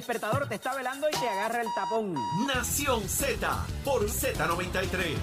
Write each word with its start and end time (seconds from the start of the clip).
despertador 0.00 0.48
te 0.48 0.54
está 0.54 0.74
velando 0.74 1.06
y 1.10 1.12
te 1.12 1.28
agarra 1.28 1.60
el 1.60 1.68
tapón. 1.74 2.14
Nación 2.46 3.06
Z 3.06 3.66
por 3.84 4.08
Z93. 4.08 5.18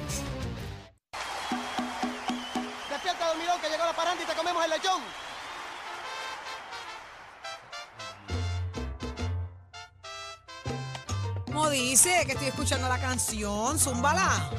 Despierta, 2.87 3.27
dormilón, 3.27 3.59
que 3.59 3.69
llegó 3.69 3.85
la 3.85 3.95
paranda 3.95 4.23
y 4.23 4.27
te 4.27 4.33
comemos 4.33 4.63
el 4.63 4.69
lechón. 4.69 5.01
¿Cómo 11.47 11.69
dice? 11.71 12.23
Que 12.27 12.33
estoy 12.33 12.47
escuchando 12.49 12.87
la 12.87 12.99
canción, 12.99 13.79
zúmbala. 13.79 14.51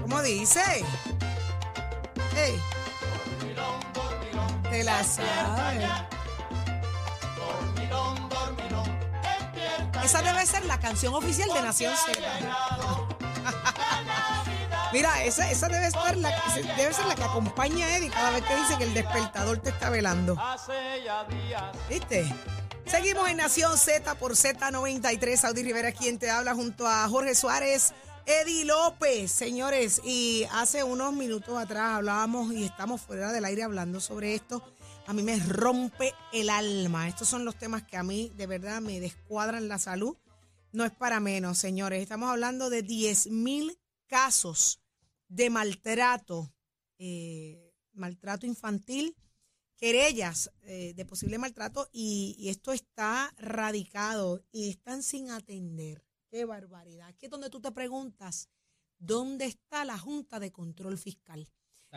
¿Cómo 0.00 0.22
dice? 0.22 0.62
Hey. 2.36 2.62
Te 4.70 4.84
la 4.84 5.02
sabes. 5.02 6.15
Esa 10.06 10.22
debe 10.22 10.46
ser 10.46 10.64
la 10.66 10.78
canción 10.78 11.12
oficial 11.14 11.48
de 11.52 11.62
Nación 11.62 11.92
Z. 11.96 12.16
Mira, 14.92 15.24
esa, 15.24 15.50
esa 15.50 15.68
debe, 15.68 15.90
ser 15.90 16.16
la, 16.18 16.30
debe 16.76 16.94
ser 16.94 17.06
la 17.06 17.16
que 17.16 17.24
acompaña 17.24 17.86
a 17.86 17.96
Eddie 17.96 18.10
cada 18.10 18.30
vez 18.30 18.44
que 18.44 18.54
dice 18.54 18.78
que 18.78 18.84
el 18.84 18.94
despertador 18.94 19.58
te 19.58 19.70
está 19.70 19.90
velando. 19.90 20.40
¿Viste? 21.88 22.32
Seguimos 22.86 23.28
en 23.28 23.38
Nación 23.38 23.76
Z 23.76 24.14
por 24.14 24.34
Z93. 24.34 25.38
Saudi 25.38 25.64
Rivera, 25.64 25.90
quien 25.90 26.20
te 26.20 26.30
habla 26.30 26.54
junto 26.54 26.86
a 26.86 27.08
Jorge 27.08 27.34
Suárez, 27.34 27.92
Eddie 28.26 28.64
López, 28.64 29.30
señores. 29.30 30.00
Y 30.04 30.44
hace 30.50 30.82
unos 30.82 31.14
minutos 31.14 31.56
atrás 31.56 31.94
hablábamos 31.94 32.52
y 32.52 32.64
estamos 32.64 33.00
fuera 33.00 33.32
del 33.32 33.44
aire 33.44 33.62
hablando 33.62 34.00
sobre 34.00 34.34
esto. 34.34 34.62
A 35.06 35.12
mí 35.12 35.22
me 35.22 35.38
rompe 35.38 36.12
el 36.32 36.50
alma. 36.50 37.08
Estos 37.08 37.28
son 37.28 37.44
los 37.44 37.56
temas 37.56 37.84
que 37.84 37.96
a 37.96 38.02
mí 38.02 38.32
de 38.36 38.48
verdad 38.48 38.80
me 38.80 38.98
descuadran 38.98 39.68
la 39.68 39.78
salud. 39.78 40.16
No 40.72 40.84
es 40.84 40.90
para 40.90 41.20
menos, 41.20 41.58
señores. 41.58 42.02
Estamos 42.02 42.28
hablando 42.28 42.68
de 42.68 42.82
10 42.82 43.28
mil 43.28 43.78
casos 44.08 44.80
de 45.28 45.48
maltrato, 45.48 46.52
eh, 46.98 47.72
maltrato 47.92 48.44
infantil 48.44 49.16
querellas 49.76 50.50
eh, 50.62 50.94
de 50.94 51.04
posible 51.04 51.38
maltrato 51.38 51.88
y, 51.92 52.34
y, 52.38 52.48
esto 52.48 52.72
está 52.72 53.34
radicado 53.36 54.42
y 54.50 54.70
están 54.70 55.02
sin 55.02 55.30
atender. 55.30 56.05
Qué 56.28 56.44
barbaridad. 56.44 57.08
Aquí 57.08 57.26
es 57.26 57.30
donde 57.30 57.50
tú 57.50 57.60
te 57.60 57.72
preguntas, 57.72 58.48
¿dónde 58.98 59.46
está 59.46 59.84
la 59.84 59.98
Junta 59.98 60.40
de 60.40 60.52
Control 60.52 60.98
Fiscal? 60.98 61.48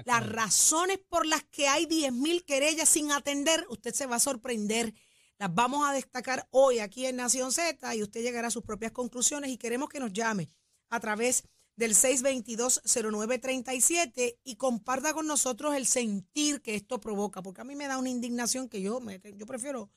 Las 0.06 0.30
razones 0.30 1.00
por 1.10 1.26
las 1.26 1.44
que 1.44 1.68
hay 1.68 1.86
10 1.86 2.14
mil 2.14 2.46
querellas 2.46 2.88
sin 2.88 3.12
atender, 3.12 3.66
usted 3.70 3.94
se 3.94 4.06
va 4.06 4.16
a 4.16 4.20
sorprender. 4.20 4.94
Las 5.38 5.54
vamos 5.54 5.88
a 5.88 5.94
destacar 5.94 6.48
hoy 6.52 6.80
aquí 6.80 7.06
en 7.06 7.18
Nación 7.18 7.52
Z 7.52 7.96
y 7.96 8.04
usted 8.04 8.22
llegará 8.22 8.48
a 8.48 8.52
sus 8.52 8.64
propias 8.64 8.92
conclusiones 8.92 9.52
y 9.52 9.58
queremos 9.58 9.90
que 9.90 10.00
nos 10.00 10.14
llame 10.14 10.50
a 10.90 11.00
través 11.00 11.44
de 11.44 11.50
del 11.80 11.96
622-0937 11.96 14.38
y 14.44 14.56
comparta 14.58 15.14
con 15.14 15.26
nosotros 15.26 15.74
el 15.76 15.88
sentir 15.88 16.62
que 16.62 16.76
esto 16.76 17.00
provoca, 17.00 17.42
porque 17.42 17.62
a 17.62 17.64
mí 17.64 17.78
me 17.78 17.88
da 17.88 17.98
una 17.98 18.10
indignación 18.10 18.68
que 18.68 18.82
yo, 18.82 19.00
me, 19.00 19.22
yo 19.38 19.46
prefiero 19.46 19.90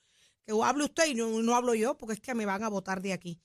que 0.46 0.52
hable 0.62 0.84
usted 0.84 1.08
y 1.08 1.16
no, 1.16 1.42
no 1.42 1.56
hablo 1.56 1.74
yo, 1.74 1.98
porque 1.98 2.14
es 2.14 2.20
que 2.20 2.36
me 2.36 2.46
van 2.46 2.62
a 2.62 2.68
votar 2.68 3.02
de 3.02 3.12
aquí. 3.12 3.40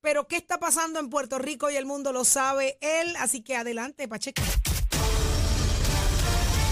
Pero 0.00 0.28
¿qué 0.28 0.36
está 0.36 0.58
pasando 0.58 1.00
en 1.00 1.10
Puerto 1.10 1.38
Rico 1.38 1.70
y 1.70 1.76
el 1.76 1.84
mundo 1.84 2.12
lo 2.12 2.24
sabe 2.24 2.78
él? 2.80 3.16
Así 3.18 3.42
que 3.42 3.56
adelante, 3.56 4.06
Pacheco. 4.06 4.42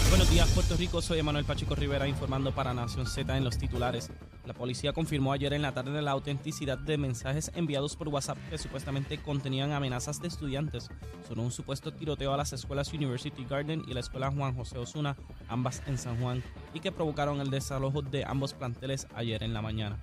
Buenos 0.09 0.31
días, 0.31 0.49
Puerto 0.53 0.77
Rico. 0.77 1.03
Soy 1.03 1.19
Emanuel 1.19 1.45
Pacheco 1.45 1.75
Rivera 1.75 2.07
informando 2.07 2.55
para 2.55 2.73
Nación 2.73 3.07
Z 3.07 3.37
en 3.37 3.43
los 3.43 3.59
titulares. 3.59 4.11
La 4.47 4.55
policía 4.55 4.93
confirmó 4.93 5.33
ayer 5.33 5.53
en 5.53 5.63
la 5.63 5.75
tarde 5.75 6.01
la 6.01 6.13
autenticidad 6.13 6.79
de 6.79 6.97
mensajes 6.97 7.51
enviados 7.57 7.97
por 7.97 8.09
WhatsApp 8.09 8.39
que 8.49 8.59
supuestamente 8.59 9.19
contenían 9.19 9.73
amenazas 9.73 10.23
de 10.23 10.29
estudiantes 10.29 10.89
sobre 11.27 11.41
un 11.41 11.51
supuesto 11.51 11.93
tiroteo 11.93 12.33
a 12.33 12.37
las 12.37 12.53
escuelas 12.53 12.93
University 12.93 13.45
Garden 13.45 13.83
y 13.89 13.95
la 13.95 14.01
escuela 14.01 14.31
Juan 14.31 14.55
José 14.55 14.79
Osuna, 14.79 15.17
ambas 15.49 15.83
en 15.87 15.99
San 15.99 16.21
Juan, 16.21 16.45
y 16.73 16.79
que 16.79 16.93
provocaron 16.93 17.41
el 17.41 17.51
desalojo 17.51 18.03
de 18.03 18.25
ambos 18.25 18.55
planteles 18.55 19.09
ayer 19.17 19.43
en 19.43 19.53
la 19.53 19.63
mañana. 19.63 19.99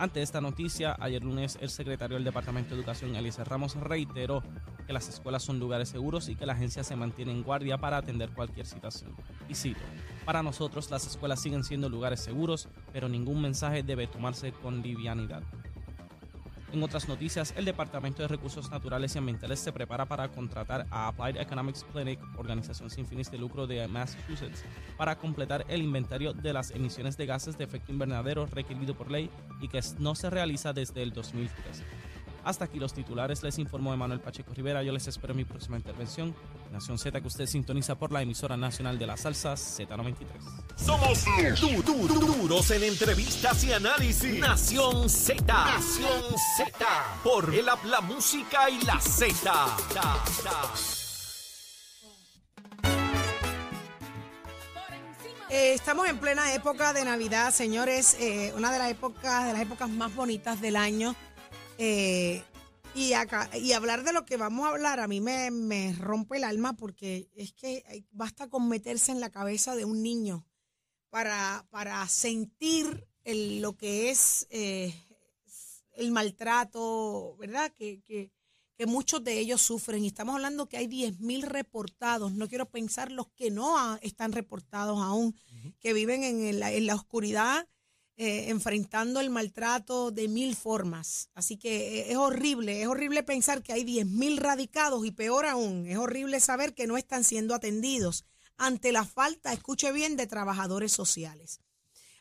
Ante 0.00 0.22
esta 0.22 0.40
noticia, 0.40 0.96
ayer 0.98 1.22
lunes 1.22 1.58
el 1.60 1.68
secretario 1.68 2.14
del 2.14 2.24
Departamento 2.24 2.70
de 2.70 2.76
Educación, 2.76 3.14
Elise 3.16 3.44
Ramos, 3.44 3.74
reiteró 3.74 4.42
que 4.86 4.94
las 4.94 5.10
escuelas 5.10 5.42
son 5.42 5.58
lugares 5.58 5.90
seguros 5.90 6.30
y 6.30 6.36
que 6.36 6.46
la 6.46 6.54
agencia 6.54 6.82
se 6.82 6.96
mantiene 6.96 7.32
en 7.32 7.42
guardia 7.42 7.76
para 7.76 7.98
atender 7.98 8.30
cualquier 8.30 8.64
situación. 8.64 9.14
Y 9.46 9.54
cito, 9.54 9.82
para 10.24 10.42
nosotros 10.42 10.90
las 10.90 11.06
escuelas 11.06 11.42
siguen 11.42 11.64
siendo 11.64 11.90
lugares 11.90 12.20
seguros, 12.20 12.66
pero 12.94 13.10
ningún 13.10 13.42
mensaje 13.42 13.82
debe 13.82 14.06
tomarse 14.06 14.52
con 14.52 14.80
livianidad. 14.80 15.42
En 16.72 16.82
otras 16.84 17.08
noticias, 17.08 17.52
el 17.56 17.64
Departamento 17.64 18.22
de 18.22 18.28
Recursos 18.28 18.70
Naturales 18.70 19.14
y 19.14 19.18
Ambientales 19.18 19.58
se 19.58 19.72
prepara 19.72 20.06
para 20.06 20.28
contratar 20.28 20.86
a 20.90 21.08
Applied 21.08 21.36
Economics 21.36 21.84
Clinic, 21.92 22.20
organización 22.36 22.90
sin 22.90 23.06
fines 23.06 23.28
de 23.28 23.38
lucro 23.38 23.66
de 23.66 23.88
Massachusetts, 23.88 24.64
para 24.96 25.18
completar 25.18 25.64
el 25.68 25.82
inventario 25.82 26.32
de 26.32 26.52
las 26.52 26.70
emisiones 26.70 27.16
de 27.16 27.26
gases 27.26 27.58
de 27.58 27.64
efecto 27.64 27.90
invernadero 27.90 28.46
requerido 28.46 28.94
por 28.94 29.10
ley 29.10 29.30
y 29.60 29.66
que 29.66 29.80
no 29.98 30.14
se 30.14 30.30
realiza 30.30 30.72
desde 30.72 31.02
el 31.02 31.12
2013. 31.12 31.82
Hasta 32.44 32.64
aquí 32.64 32.78
los 32.78 32.92
titulares, 32.92 33.42
les 33.42 33.58
informó 33.58 33.92
Emanuel 33.92 34.20
Pacheco 34.20 34.52
Rivera. 34.54 34.82
Yo 34.82 34.92
les 34.92 35.06
espero 35.06 35.32
en 35.32 35.38
mi 35.38 35.44
próxima 35.44 35.76
intervención. 35.76 36.34
Nación 36.72 36.98
Z 36.98 37.20
que 37.20 37.26
usted 37.26 37.46
sintoniza 37.46 37.96
por 37.96 38.12
la 38.12 38.22
emisora 38.22 38.56
nacional 38.56 38.98
de 38.98 39.06
las 39.06 39.20
salsas 39.20 39.80
Z93. 39.80 40.16
Somos 40.76 41.24
du 41.60 41.82
du 41.82 42.08
duros 42.08 42.70
en 42.70 42.84
entrevistas 42.84 43.64
y 43.64 43.72
análisis. 43.72 44.38
Nación 44.38 45.08
Z. 45.08 45.44
Nación 45.46 46.22
Z. 46.56 46.86
Por 47.22 47.54
el 47.54 47.66
la 47.66 48.00
música 48.00 48.68
y 48.70 48.80
la 48.84 49.00
Z. 49.00 49.76
Eh, 55.50 55.74
estamos 55.74 56.08
en 56.08 56.18
plena 56.18 56.54
época 56.54 56.92
de 56.92 57.04
Navidad, 57.04 57.52
señores. 57.52 58.16
Eh, 58.20 58.52
una 58.56 58.70
de 58.72 58.78
las 58.78 58.90
épocas, 58.90 59.46
de 59.46 59.52
las 59.52 59.62
épocas 59.62 59.88
más 59.88 60.14
bonitas 60.14 60.60
del 60.60 60.76
año. 60.76 61.16
Eh, 61.82 62.42
y, 62.94 63.14
acá, 63.14 63.48
y 63.56 63.72
hablar 63.72 64.04
de 64.04 64.12
lo 64.12 64.26
que 64.26 64.36
vamos 64.36 64.66
a 64.66 64.72
hablar 64.72 65.00
a 65.00 65.08
mí 65.08 65.22
me, 65.22 65.50
me, 65.50 65.94
rompe 65.94 66.36
el 66.36 66.44
alma 66.44 66.74
porque 66.74 67.30
es 67.34 67.54
que 67.54 68.04
basta 68.10 68.50
con 68.50 68.68
meterse 68.68 69.12
en 69.12 69.20
la 69.20 69.30
cabeza 69.30 69.74
de 69.74 69.86
un 69.86 70.02
niño 70.02 70.44
para, 71.08 71.66
para 71.70 72.06
sentir 72.06 73.08
el, 73.24 73.62
lo 73.62 73.78
que 73.78 74.10
es 74.10 74.46
eh, 74.50 74.94
el 75.92 76.10
maltrato, 76.10 77.34
¿verdad? 77.38 77.72
Que, 77.72 78.02
que, 78.02 78.30
que, 78.76 78.84
muchos 78.84 79.24
de 79.24 79.38
ellos 79.38 79.62
sufren. 79.62 80.04
Y 80.04 80.08
estamos 80.08 80.34
hablando 80.34 80.68
que 80.68 80.76
hay 80.76 80.86
10.000 80.86 81.44
reportados. 81.44 82.32
No 82.32 82.46
quiero 82.46 82.68
pensar 82.68 83.10
los 83.10 83.30
que 83.30 83.50
no 83.50 83.96
están 84.02 84.32
reportados 84.32 85.00
aún, 85.00 85.34
que 85.80 85.94
viven 85.94 86.24
en, 86.24 86.62
en 86.62 86.86
la 86.86 86.94
oscuridad 86.94 87.66
eh, 88.22 88.50
enfrentando 88.50 89.18
el 89.18 89.30
maltrato 89.30 90.10
de 90.10 90.28
mil 90.28 90.54
formas. 90.54 91.30
Así 91.32 91.56
que 91.56 92.00
eh, 92.00 92.12
es 92.12 92.18
horrible, 92.18 92.82
es 92.82 92.86
horrible 92.86 93.22
pensar 93.22 93.62
que 93.62 93.72
hay 93.72 93.82
10.000 93.82 94.36
radicados 94.36 95.06
y 95.06 95.10
peor 95.10 95.46
aún, 95.46 95.86
es 95.86 95.96
horrible 95.96 96.38
saber 96.40 96.74
que 96.74 96.86
no 96.86 96.98
están 96.98 97.24
siendo 97.24 97.54
atendidos 97.54 98.26
ante 98.58 98.92
la 98.92 99.06
falta, 99.06 99.54
escuche 99.54 99.90
bien, 99.90 100.18
de 100.18 100.26
trabajadores 100.26 100.92
sociales. 100.92 101.62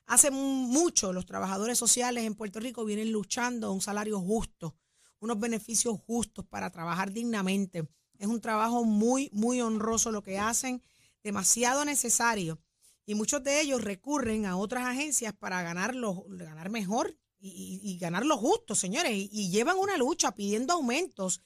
Hace 0.05 0.31
mucho 0.31 1.11
los 1.11 1.25
trabajadores 1.25 1.77
sociales 1.77 2.23
en 2.23 2.35
Puerto 2.35 2.61
Rico 2.61 2.85
vienen 2.85 3.11
luchando 3.11 3.69
un 3.73 3.81
salario 3.81 4.21
justo, 4.21 4.77
unos 5.19 5.37
beneficios 5.37 5.99
justos 5.99 6.45
para 6.45 6.69
trabajar 6.69 7.11
dignamente. 7.11 7.89
Es 8.19 8.27
un 8.27 8.39
trabajo 8.39 8.85
muy, 8.85 9.29
muy 9.33 9.59
honroso 9.59 10.13
lo 10.13 10.23
que 10.23 10.39
hacen, 10.39 10.81
demasiado 11.23 11.83
necesario 11.83 12.57
y 13.09 13.15
muchos 13.15 13.43
de 13.43 13.59
ellos 13.59 13.83
recurren 13.83 14.45
a 14.45 14.55
otras 14.55 14.85
agencias 14.85 15.33
para 15.33 15.63
ganar, 15.63 15.95
ganar 16.27 16.69
mejor 16.69 17.17
y, 17.39 17.97
ganar 17.97 18.23
lo 18.23 18.37
justo, 18.37 18.75
señores, 18.75 19.11
y, 19.11 19.49
llevan 19.49 19.79
una 19.79 19.97
lucha 19.97 20.35
pidiendo 20.35 20.73
aumentos 20.73 21.41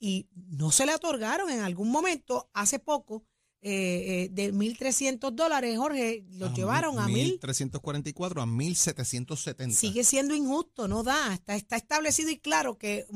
y 0.00 0.28
no 0.34 0.72
se 0.72 0.86
le 0.86 0.92
otorgaron 0.92 1.50
en 1.50 1.60
algún 1.60 1.92
momento, 1.92 2.50
hace 2.52 2.80
poco, 2.80 3.24
eh, 3.60 4.24
eh 4.24 4.28
de 4.32 4.52
1.300 4.52 5.30
dólares, 5.30 5.78
Jorge, 5.78 6.24
los 6.30 6.50
ah, 6.50 6.54
llevaron 6.56 6.98
a 6.98 7.06
1.344 7.06 8.42
a 8.42 8.46
1.770. 8.46 9.70
Sigue 9.70 10.02
siendo 10.02 10.34
injusto, 10.34 10.88
no 10.88 11.04
da. 11.04 11.32
Está, 11.32 11.54
está 11.54 11.76
establecido 11.76 12.30
y 12.30 12.38
claro 12.38 12.76
que 12.76 13.06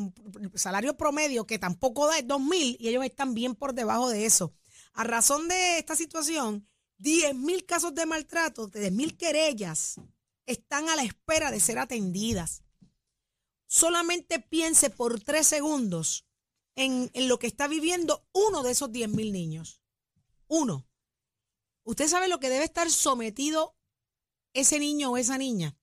el 0.41 0.53
salario 0.55 0.97
promedio, 0.97 1.49
que 1.49 1.59
tampoco 1.59 2.06
da, 2.06 2.17
es 2.17 2.29
2.000 2.29 2.77
y 2.79 2.91
ellos 2.91 3.05
están 3.05 3.35
bien 3.35 3.56
por 3.56 3.75
debajo 3.75 4.09
de 4.09 4.25
eso. 4.25 4.55
A 4.93 5.03
razón 5.03 5.49
de 5.49 5.79
esta 5.79 5.97
situación, 5.97 6.65
10 6.99 7.35
mil 7.35 7.65
casos 7.65 7.95
de 7.95 8.06
maltrato, 8.06 8.67
10 8.67 8.93
mil 8.93 9.17
querellas 9.17 10.00
están 10.47 10.89
a 10.89 10.97
la 10.97 11.05
espera 11.05 11.50
de 11.50 11.61
ser 11.61 11.79
atendidas. 11.79 12.62
Solamente 13.67 14.41
piense 14.41 14.91
por 14.91 15.21
tres 15.21 15.47
segundos 15.47 16.27
en, 16.75 17.11
lo 17.29 17.39
que 17.39 17.47
está 17.47 17.69
viviendo 17.69 18.27
uno 18.33 18.62
de 18.62 18.73
esos 18.73 18.91
10 18.91 19.11
mil 19.11 19.33
niños. 19.33 19.83
Uno. 20.49 20.89
Usted 21.85 22.09
sabe 22.09 22.29
lo 22.29 22.41
que 22.41 22.49
debe 22.49 22.65
estar 22.65 22.91
sometido 22.91 23.77
ese 24.53 24.79
niño 24.79 25.12
o 25.12 25.17
esa 25.17 25.39
niña 25.39 25.78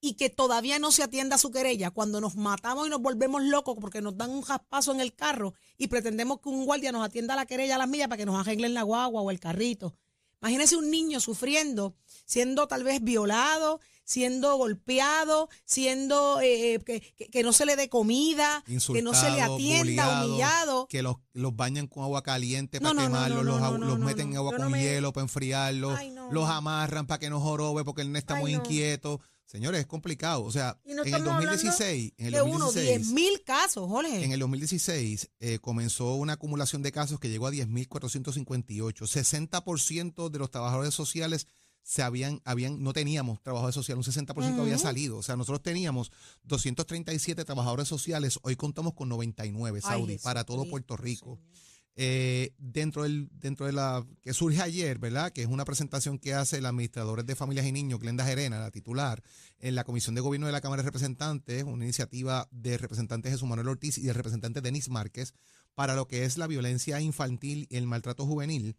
y 0.00 0.14
que 0.14 0.30
todavía 0.30 0.78
no 0.78 0.92
se 0.92 1.02
atienda 1.02 1.36
su 1.38 1.50
querella, 1.50 1.90
cuando 1.90 2.20
nos 2.20 2.34
matamos 2.36 2.86
y 2.86 2.90
nos 2.90 3.00
volvemos 3.02 3.42
locos 3.42 3.76
porque 3.80 4.00
nos 4.00 4.16
dan 4.16 4.30
un 4.30 4.42
jaspazo 4.42 4.92
en 4.92 5.00
el 5.00 5.14
carro 5.14 5.54
y 5.76 5.88
pretendemos 5.88 6.40
que 6.40 6.48
un 6.48 6.64
guardia 6.64 6.90
nos 6.92 7.04
atienda 7.04 7.36
la 7.36 7.44
querella 7.46 7.74
a 7.74 7.78
las 7.78 7.88
millas 7.88 8.08
para 8.08 8.16
que 8.18 8.26
nos 8.26 8.38
arreglen 8.40 8.72
la 8.74 8.82
guagua 8.82 9.20
o 9.22 9.30
el 9.30 9.40
carrito. 9.40 9.94
Imagínese 10.42 10.76
un 10.76 10.90
niño 10.90 11.20
sufriendo, 11.20 11.94
siendo 12.24 12.66
tal 12.66 12.82
vez 12.82 13.02
violado, 13.04 13.78
siendo 14.04 14.56
golpeado, 14.56 15.50
siendo 15.66 16.40
eh, 16.40 16.74
eh, 16.76 16.78
que, 16.80 17.28
que- 17.30 17.42
no 17.42 17.52
se 17.52 17.66
le 17.66 17.76
dé 17.76 17.90
comida, 17.90 18.64
que 18.66 19.02
no 19.02 19.12
se 19.12 19.30
le 19.30 19.42
atienda, 19.42 20.24
humillado. 20.24 20.86
Que 20.88 21.02
los, 21.02 21.16
los 21.34 21.54
bañan 21.54 21.88
con 21.88 22.04
agua 22.04 22.22
caliente 22.22 22.80
No, 22.80 22.88
para 22.88 22.94
no, 22.94 23.00
no, 23.02 23.06
quemarlos, 23.06 23.44
no, 23.44 23.50
los, 23.52 23.60
no, 23.60 23.78
no, 23.78 23.86
los 23.86 23.98
no, 23.98 24.06
meten 24.06 24.28
en 24.28 24.32
no. 24.32 24.38
agua 24.40 24.52
no 24.58 24.70
con 24.70 24.80
hielo 24.80 25.12
para 25.12 25.24
enfriarlos, 25.24 25.98
Ay, 25.98 26.10
no. 26.10 26.32
los 26.32 26.48
amarran 26.48 27.06
para 27.06 27.18
que 27.18 27.28
no 27.28 27.38
jorobe 27.38 27.84
porque 27.84 28.00
el 28.00 28.08
nene 28.08 28.20
está 28.20 28.36
Ay, 28.36 28.40
muy 28.40 28.52
no. 28.52 28.58
inquieto. 28.58 29.20
Señores, 29.50 29.80
es 29.80 29.86
complicado. 29.86 30.44
O 30.44 30.52
sea, 30.52 30.78
no 30.84 30.92
en 30.92 30.98
el 31.00 31.04
estamos 31.06 31.26
hablando 31.28 31.50
2016, 31.50 32.12
en 32.18 32.26
el 32.26 32.32
de 32.34 32.42
uno, 32.42 32.66
2016, 32.66 32.98
10 32.98 33.12
mil 33.12 33.42
casos, 33.42 33.88
Jorge. 33.88 34.24
En 34.24 34.30
el 34.30 34.38
2016 34.38 35.30
eh, 35.40 35.58
comenzó 35.58 36.14
una 36.14 36.34
acumulación 36.34 36.82
de 36.82 36.92
casos 36.92 37.18
que 37.18 37.28
llegó 37.28 37.48
a 37.48 37.50
10.458. 37.50 38.94
60% 38.94 40.28
de 40.30 40.38
los 40.38 40.52
trabajadores 40.52 40.94
sociales 40.94 41.48
se 41.82 42.02
habían, 42.04 42.40
habían, 42.44 42.80
no 42.80 42.92
teníamos 42.92 43.42
trabajadores 43.42 43.74
sociales, 43.74 44.06
un 44.06 44.12
60% 44.14 44.60
había 44.60 44.76
Ujú. 44.76 44.82
salido. 44.84 45.18
O 45.18 45.22
sea, 45.24 45.34
nosotros 45.34 45.64
teníamos 45.64 46.12
237 46.44 47.44
trabajadores 47.44 47.88
sociales, 47.88 48.38
hoy 48.42 48.54
contamos 48.54 48.94
con 48.94 49.08
99, 49.08 49.80
Ay, 49.82 49.90
Saudi, 49.90 50.18
para 50.18 50.44
todo 50.44 50.64
Puerto 50.66 50.96
Rico. 50.96 51.40
Señor. 51.40 51.60
Eh, 52.02 52.54
dentro, 52.56 53.02
del, 53.02 53.28
dentro 53.30 53.66
de 53.66 53.72
la 53.72 54.06
que 54.22 54.32
surge 54.32 54.62
ayer, 54.62 54.98
¿verdad? 54.98 55.32
Que 55.32 55.42
es 55.42 55.48
una 55.48 55.66
presentación 55.66 56.18
que 56.18 56.32
hace 56.32 56.56
el 56.56 56.64
administrador 56.64 57.26
de 57.26 57.36
familias 57.36 57.66
y 57.66 57.72
niños, 57.72 58.00
Glenda 58.00 58.24
Gerena, 58.24 58.58
la 58.58 58.70
titular, 58.70 59.22
en 59.58 59.74
la 59.74 59.84
Comisión 59.84 60.14
de 60.14 60.22
Gobierno 60.22 60.46
de 60.46 60.52
la 60.52 60.62
Cámara 60.62 60.80
de 60.82 60.86
Representantes, 60.86 61.62
una 61.62 61.84
iniciativa 61.84 62.48
de 62.52 62.78
representante 62.78 63.28
Jesús 63.28 63.46
Manuel 63.46 63.68
Ortiz 63.68 63.98
y 63.98 64.04
del 64.04 64.14
representante 64.14 64.62
Denis 64.62 64.88
Márquez, 64.88 65.34
para 65.74 65.94
lo 65.94 66.08
que 66.08 66.24
es 66.24 66.38
la 66.38 66.46
violencia 66.46 67.02
infantil 67.02 67.66
y 67.68 67.76
el 67.76 67.86
maltrato 67.86 68.24
juvenil, 68.24 68.78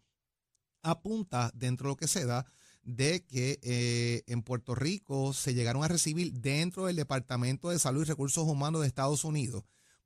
apunta 0.82 1.52
dentro 1.54 1.86
de 1.86 1.92
lo 1.92 1.96
que 1.96 2.08
se 2.08 2.26
da 2.26 2.44
de 2.82 3.24
que 3.24 3.60
eh, 3.62 4.24
en 4.26 4.42
Puerto 4.42 4.74
Rico 4.74 5.32
se 5.32 5.54
llegaron 5.54 5.84
a 5.84 5.88
recibir 5.88 6.32
dentro 6.32 6.86
del 6.86 6.96
Departamento 6.96 7.70
de 7.70 7.78
Salud 7.78 8.02
y 8.02 8.06
Recursos 8.06 8.48
Humanos 8.48 8.80
de 8.80 8.88
Estados 8.88 9.22
Unidos 9.22 9.62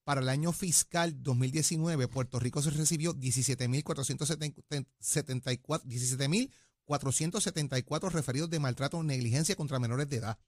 para 0.07 0.21
el 0.21 0.29
año 0.29 0.53
fiscal 0.53 1.21
2019, 1.21 2.07
Puerto 2.07 2.39
Rico 2.39 2.63
se 2.63 2.71
recibió 2.71 3.13
17.474 3.13 5.83
17.474 6.87 8.13
referidos 8.13 8.49
de 8.49 8.61
maltrato 8.61 8.99
o 8.99 9.03
negligencia 9.03 9.57
contra 9.57 9.81
menores 9.81 10.09
de 10.09 10.19
edad. 10.19 10.39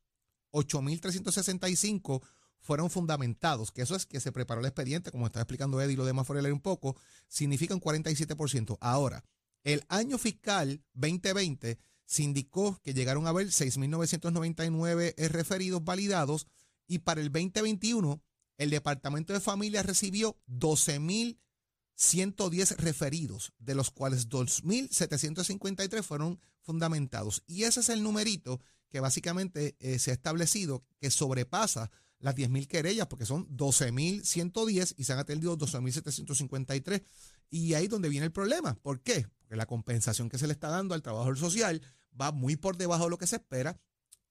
8.365 0.52 2.22
fueron 2.60 2.88
fundamentados, 2.88 3.72
que 3.72 3.82
eso 3.82 3.96
es 3.96 4.06
que 4.06 4.20
se 4.20 4.30
preparó 4.30 4.60
el 4.60 4.66
expediente, 4.66 5.10
como 5.10 5.26
estaba 5.26 5.42
explicando 5.42 5.80
Eddie 5.80 5.94
y 5.94 5.96
lo 5.96 6.04
demás 6.04 6.28
fuera 6.28 6.40
de 6.40 6.52
un 6.52 6.60
poco, 6.60 6.96
significa 7.26 7.74
un 7.74 7.80
47%. 7.80 8.78
Ahora, 8.80 9.24
el 9.64 9.82
año 9.88 10.18
fiscal 10.18 10.84
2020 10.92 11.80
se 12.04 12.22
indicó 12.22 12.80
que 12.84 12.94
llegaron 12.94 13.26
a 13.26 13.30
haber 13.30 13.48
6.999 13.48 15.16
referidos 15.30 15.82
validados 15.82 16.46
y 16.86 17.00
para 17.00 17.20
el 17.20 17.32
2021 17.32 18.22
el 18.58 18.70
Departamento 18.70 19.32
de 19.32 19.40
Familia 19.40 19.82
recibió 19.82 20.36
12.110 20.48 22.76
referidos, 22.76 23.54
de 23.58 23.74
los 23.74 23.90
cuales 23.90 24.28
2.753 24.28 26.02
fueron 26.02 26.38
fundamentados. 26.60 27.42
Y 27.46 27.62
ese 27.62 27.80
es 27.80 27.88
el 27.88 28.02
numerito 28.02 28.60
que 28.90 29.00
básicamente 29.00 29.76
eh, 29.80 29.98
se 29.98 30.10
ha 30.10 30.14
establecido 30.14 30.84
que 31.00 31.10
sobrepasa 31.10 31.90
las 32.18 32.34
10.000 32.34 32.66
querellas, 32.66 33.06
porque 33.06 33.26
son 33.26 33.46
12.110 33.56 34.94
y 34.96 35.04
se 35.04 35.12
han 35.12 35.20
atendido 35.20 35.56
12.753. 35.56 37.04
Y 37.50 37.74
ahí 37.74 37.84
es 37.84 37.90
donde 37.90 38.08
viene 38.08 38.26
el 38.26 38.32
problema. 38.32 38.74
¿Por 38.74 39.00
qué? 39.00 39.28
Porque 39.38 39.56
la 39.56 39.66
compensación 39.66 40.28
que 40.28 40.38
se 40.38 40.46
le 40.46 40.52
está 40.52 40.68
dando 40.68 40.94
al 40.94 41.02
trabajador 41.02 41.38
social 41.38 41.80
va 42.20 42.32
muy 42.32 42.56
por 42.56 42.76
debajo 42.76 43.04
de 43.04 43.10
lo 43.10 43.18
que 43.18 43.28
se 43.28 43.36
espera. 43.36 43.78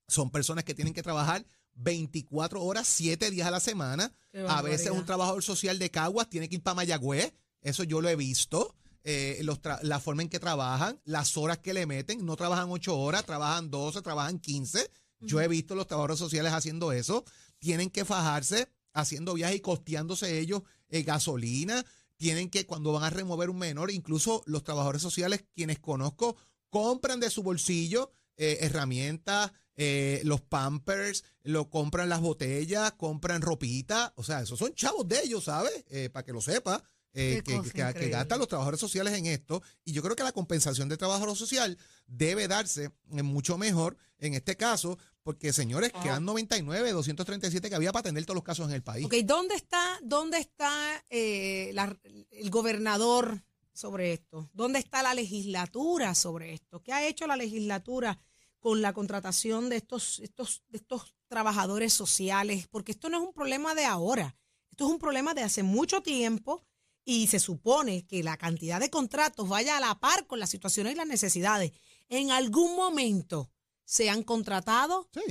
Son 0.07 0.31
personas 0.31 0.65
que 0.65 0.75
tienen 0.75 0.93
que 0.93 1.03
trabajar 1.03 1.45
24 1.77 2.61
horas, 2.63 2.87
7 2.87 3.31
días 3.31 3.47
a 3.47 3.51
la 3.51 3.59
semana. 3.59 4.11
A 4.47 4.61
veces 4.61 4.91
un 4.91 5.05
trabajador 5.05 5.43
social 5.43 5.79
de 5.79 5.89
Caguas 5.89 6.29
tiene 6.29 6.49
que 6.49 6.55
ir 6.55 6.63
para 6.63 6.75
Mayagüez. 6.75 7.33
Eso 7.61 7.83
yo 7.83 8.01
lo 8.01 8.09
he 8.09 8.15
visto. 8.15 8.75
Eh, 9.03 9.39
los 9.43 9.59
la 9.83 9.99
forma 9.99 10.21
en 10.21 10.29
que 10.29 10.39
trabajan, 10.39 10.99
las 11.05 11.37
horas 11.37 11.59
que 11.59 11.73
le 11.73 11.85
meten. 11.85 12.25
No 12.25 12.35
trabajan 12.35 12.67
8 12.69 12.97
horas, 12.97 13.25
trabajan 13.25 13.71
12, 13.71 14.01
trabajan 14.01 14.39
15. 14.39 14.91
Yo 15.21 15.41
he 15.41 15.47
visto 15.47 15.75
los 15.75 15.87
trabajadores 15.87 16.19
sociales 16.19 16.53
haciendo 16.53 16.91
eso. 16.91 17.23
Tienen 17.59 17.89
que 17.89 18.05
fajarse 18.05 18.69
haciendo 18.93 19.33
viajes 19.33 19.57
y 19.57 19.61
costeándose 19.61 20.39
ellos 20.39 20.63
eh, 20.89 21.03
gasolina. 21.03 21.85
Tienen 22.17 22.49
que, 22.49 22.65
cuando 22.65 22.91
van 22.91 23.03
a 23.03 23.09
remover 23.09 23.49
un 23.49 23.59
menor, 23.59 23.91
incluso 23.91 24.43
los 24.45 24.63
trabajadores 24.63 25.01
sociales, 25.01 25.45
quienes 25.55 25.79
conozco, 25.79 26.35
compran 26.69 27.19
de 27.19 27.29
su 27.29 27.43
bolsillo 27.43 28.11
eh, 28.35 28.59
herramientas, 28.61 29.51
eh, 29.77 30.21
los 30.25 30.41
pampers, 30.41 31.23
lo 31.43 31.69
compran 31.69 32.09
las 32.09 32.19
botellas, 32.19 32.91
compran 32.93 33.41
ropita. 33.41 34.11
O 34.15 34.23
sea, 34.23 34.41
esos 34.41 34.57
son 34.59 34.73
chavos 34.73 35.07
de 35.07 35.21
ellos, 35.21 35.45
¿sabes? 35.45 35.85
Eh, 35.89 36.09
para 36.09 36.25
que 36.25 36.33
lo 36.33 36.41
sepa. 36.41 36.83
eh, 37.13 37.41
que, 37.43 38.09
gastan 38.09 38.37
los 38.37 38.47
trabajadores 38.47 38.79
sociales 38.79 39.13
en 39.13 39.25
esto. 39.25 39.63
Y 39.83 39.91
yo 39.91 40.03
creo 40.03 40.15
que 40.15 40.21
la 40.23 40.31
compensación 40.33 40.87
de 40.89 40.97
trabajador 40.97 41.35
social 41.35 41.75
debe 42.05 42.47
darse 42.47 42.91
eh, 43.11 43.23
mucho 43.23 43.57
mejor 43.57 43.97
en 44.19 44.33
este 44.35 44.55
caso, 44.55 44.99
porque 45.23 45.51
señores, 45.51 45.91
quedan 46.03 46.25
99, 46.25 46.91
237 46.91 47.69
que 47.69 47.75
había 47.75 47.91
para 47.91 48.01
atender 48.01 48.25
todos 48.25 48.35
los 48.35 48.43
casos 48.43 48.67
en 48.67 48.73
el 48.75 48.83
país. 48.83 49.05
Ok, 49.05 49.15
¿dónde 49.25 49.55
está, 49.55 49.99
dónde 50.03 50.37
está 50.37 51.03
eh, 51.09 51.71
la- 51.73 51.97
el 52.31 52.49
gobernador 52.51 53.41
sobre 53.73 54.13
esto? 54.13 54.49
¿Dónde 54.53 54.77
está 54.79 55.01
la 55.01 55.13
legislatura 55.15 56.13
sobre 56.13 56.53
esto? 56.53 56.81
¿Qué 56.83 56.93
ha 56.93 57.07
hecho 57.07 57.25
la 57.27 57.35
legislatura 57.37 58.19
con 58.59 58.81
la 58.81 58.93
contratación 58.93 59.69
de 59.69 59.77
estos, 59.77 60.19
estos, 60.19 60.63
de 60.69 60.77
estos 60.77 61.15
trabajadores 61.27 61.93
sociales? 61.93 62.67
Porque 62.67 62.91
esto 62.91 63.09
no 63.09 63.17
es 63.21 63.23
un 63.27 63.33
problema 63.33 63.75
de 63.75 63.85
ahora, 63.85 64.35
esto 64.71 64.85
es 64.85 64.91
un 64.91 64.99
problema 64.99 65.33
de 65.33 65.43
hace 65.43 65.63
mucho 65.63 66.01
tiempo 66.01 66.63
y 67.05 67.27
se 67.27 67.39
supone 67.39 68.05
que 68.05 68.21
la 68.23 68.37
cantidad 68.37 68.79
de 68.79 68.89
contratos 68.89 69.47
vaya 69.47 69.77
a 69.77 69.79
la 69.79 69.99
par 69.99 70.27
con 70.27 70.39
las 70.39 70.49
situaciones 70.49 70.93
y 70.93 70.95
las 70.97 71.07
necesidades. 71.07 71.71
En 72.09 72.31
algún 72.31 72.75
momento 72.75 73.49
se 73.85 74.09
han 74.09 74.23
contratado, 74.23 75.09
Sí, 75.13 75.21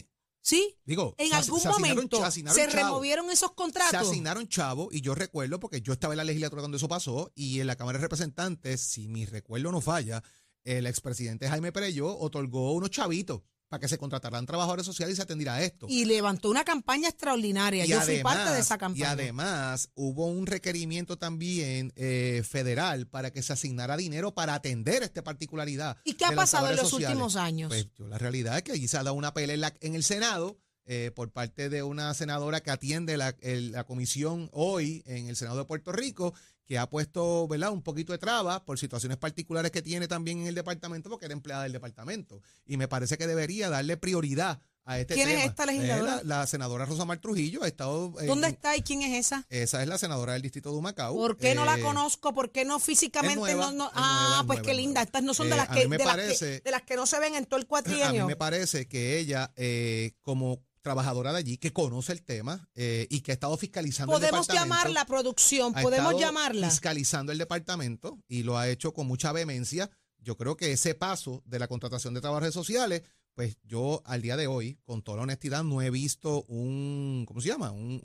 ¿sí? 0.40 0.78
digo, 0.84 1.14
En 1.18 1.28
se- 1.28 1.34
algún 1.34 1.60
se 1.60 1.68
momento 1.68 2.30
se 2.30 2.42
se 2.50 2.66
removieron 2.68 3.30
esos 3.30 3.52
contratos. 3.52 3.90
Se 3.90 3.96
asignaron 3.98 4.48
chavos 4.48 4.88
y 4.92 5.02
yo 5.02 5.14
recuerdo, 5.14 5.60
porque 5.60 5.82
yo 5.82 5.92
estaba 5.92 6.14
en 6.14 6.18
la 6.18 6.24
legislatura 6.24 6.62
cuando 6.62 6.78
eso 6.78 6.88
pasó, 6.88 7.30
y 7.34 7.60
en 7.60 7.66
la 7.66 7.76
Cámara 7.76 7.98
de 7.98 8.02
Representantes, 8.02 8.80
si 8.80 9.08
mi 9.08 9.26
recuerdo 9.26 9.70
no 9.72 9.80
falla, 9.82 10.22
el 10.66 10.86
expresidente 10.86 11.48
Jaime 11.48 11.72
Pereyó 11.72 12.18
otorgó 12.18 12.72
unos 12.74 12.90
chavitos 12.90 13.40
para 13.68 13.80
que 13.80 13.88
se 13.88 13.98
contrataran 13.98 14.46
trabajadores 14.46 14.86
sociales 14.86 15.14
y 15.14 15.16
se 15.16 15.22
atendiera 15.22 15.54
a 15.56 15.62
esto. 15.62 15.86
y 15.88 16.04
levantó 16.04 16.50
una 16.50 16.62
campaña 16.64 17.08
extraordinaria. 17.08 17.84
Yo 17.84 18.00
fui 18.00 18.18
parte 18.22 18.50
de 18.52 18.60
esa 18.60 18.76
y 18.76 18.78
campaña. 18.78 19.10
además 19.10 19.90
hubo 19.94 20.26
un 20.26 20.46
requerimiento 20.46 21.18
también 21.18 21.92
eh, 21.96 22.44
federal 22.48 23.08
para 23.08 23.32
que 23.32 23.42
se 23.42 23.52
asignara 23.52 23.96
dinero 23.96 24.34
para 24.34 24.54
atender 24.54 25.02
esta 25.02 25.24
particularidad. 25.24 25.96
¿Y 26.04 26.14
qué 26.14 26.24
ha 26.26 26.32
pasado 26.32 26.70
en 26.70 26.76
los 26.76 26.88
sociales. 26.90 27.16
últimos 27.16 27.34
años? 27.34 27.68
Pues 27.70 27.88
yo, 27.98 28.06
la 28.06 28.18
realidad 28.18 28.56
es 28.56 28.62
que 28.62 28.70
allí 28.72 28.86
se 28.86 28.98
ha 28.98 29.02
dado 29.02 29.14
una 29.16 29.34
pelea 29.34 29.54
en, 29.54 29.60
la- 29.60 29.74
en 29.80 29.94
el 29.96 30.04
Senado 30.04 30.60
eh, 30.86 31.10
por 31.14 31.30
parte 31.30 31.68
de 31.68 31.82
una 31.82 32.14
senadora 32.14 32.60
que 32.62 32.70
atiende 32.70 33.16
la, 33.16 33.34
el- 33.40 33.72
la 33.72 33.84
comisión 33.84 34.48
hoy 34.52 35.02
en 35.06 35.28
el 35.28 35.36
Senado 35.36 35.58
de 35.58 35.64
Puerto 35.64 35.92
Rico, 35.92 36.32
que 36.64 36.78
ha 36.78 36.88
puesto 36.90 37.46
¿verdad? 37.46 37.70
un 37.70 37.82
poquito 37.82 38.12
de 38.12 38.18
trabas 38.18 38.60
por 38.62 38.78
situaciones 38.78 39.18
particulares 39.18 39.70
que 39.70 39.82
tiene 39.82 40.08
también 40.08 40.40
en 40.40 40.46
el 40.48 40.54
departamento, 40.54 41.08
porque 41.10 41.26
era 41.26 41.32
empleada 41.32 41.62
del 41.64 41.72
departamento. 41.72 42.40
Y 42.66 42.76
me 42.76 42.88
parece 42.88 43.16
que 43.16 43.26
debería 43.28 43.70
darle 43.70 43.96
prioridad 43.96 44.60
a 44.84 44.98
este 45.00 45.14
¿Quién 45.14 45.28
es 45.28 45.44
esta 45.44 45.66
legisladora? 45.66 46.14
Eh, 46.14 46.20
la, 46.24 46.38
la 46.40 46.46
senadora 46.46 46.84
Rosa 46.84 47.04
Mar 47.04 47.18
Trujillo 47.18 47.62
ha 47.64 47.68
estado... 47.68 48.12
eh, 48.20 48.26
¿Dónde 48.26 48.48
está 48.48 48.76
y 48.76 48.82
quién 48.82 49.02
es 49.02 49.14
esa? 49.26 49.44
Esa 49.48 49.82
es 49.82 49.88
la 49.88 49.98
senadora 49.98 50.32
del 50.34 50.42
distrito 50.42 50.70
de 50.72 50.76
Humacao. 50.78 51.14
¿Por 51.14 51.36
qué 51.36 51.54
no 51.56 51.64
la 51.64 51.78
Eh, 51.78 51.82
conozco? 51.82 52.32
¿Por 52.34 52.50
qué 52.52 52.64
no 52.64 52.78
físicamente? 52.80 53.36
nueva, 53.36 53.70
no, 53.72 53.90
ah, 53.94 54.26
nueva, 54.28 54.44
pues 54.46 54.58
nueva, 54.60 54.62
qué 54.72 54.74
linda. 54.74 55.02
Estas 55.02 55.22
no 55.24 55.34
son 55.34 55.48
de, 55.48 55.54
Eh, 55.54 55.56
las 55.58 55.70
a 55.70 55.72
que, 55.74 55.80
de, 55.80 55.88
las 55.88 55.98
que, 55.98 56.04
parece- 56.04 56.60
de 56.60 56.70
las 56.70 56.82
que 56.82 56.96
no 56.96 57.06
se 57.06 57.18
ven 57.20 57.34
en 57.36 57.46
todo 57.46 57.58
el 57.58 57.64
A 57.66 57.68
cuatrienio. 57.68 58.22
mí 58.22 58.28
me 58.28 58.36
parece 58.36 58.86
que 58.88 59.18
ella, 59.18 59.52
eh, 59.56 60.12
como 60.22 60.62
trabajadora 60.90 61.32
de 61.32 61.38
allí, 61.40 61.58
que 61.58 61.72
conoce 61.72 62.12
el 62.12 62.22
tema 62.22 62.68
eh, 62.76 63.08
y 63.10 63.20
que 63.22 63.32
ha 63.32 63.34
estado 63.34 63.56
fiscalizando 63.56 64.12
el 64.14 64.20
Podemos 64.20 64.46
departamento. 64.46 64.76
llamarla 64.76 65.04
producción, 65.06 65.72
podemos 65.74 66.20
llamarla. 66.20 66.70
Fiscalizando 66.70 67.32
el 67.32 67.38
departamento 67.38 68.22
y 68.28 68.44
lo 68.44 68.56
ha 68.56 68.68
hecho 68.68 68.94
con 68.94 69.08
mucha 69.08 69.32
vehemencia. 69.32 69.90
Yo 70.18 70.36
creo 70.36 70.56
que 70.56 70.70
ese 70.70 70.94
paso 70.94 71.42
de 71.44 71.58
la 71.58 71.66
contratación 71.66 72.14
de 72.14 72.20
trabajadores 72.20 72.54
sociales, 72.54 73.02
pues 73.34 73.58
yo 73.64 74.00
al 74.06 74.22
día 74.22 74.36
de 74.36 74.46
hoy, 74.46 74.78
con 74.84 75.02
toda 75.02 75.16
la 75.16 75.22
honestidad, 75.24 75.64
no 75.64 75.82
he 75.82 75.90
visto 75.90 76.44
un, 76.44 77.24
¿cómo 77.26 77.40
se 77.40 77.48
llama? 77.48 77.72
Un- 77.72 78.00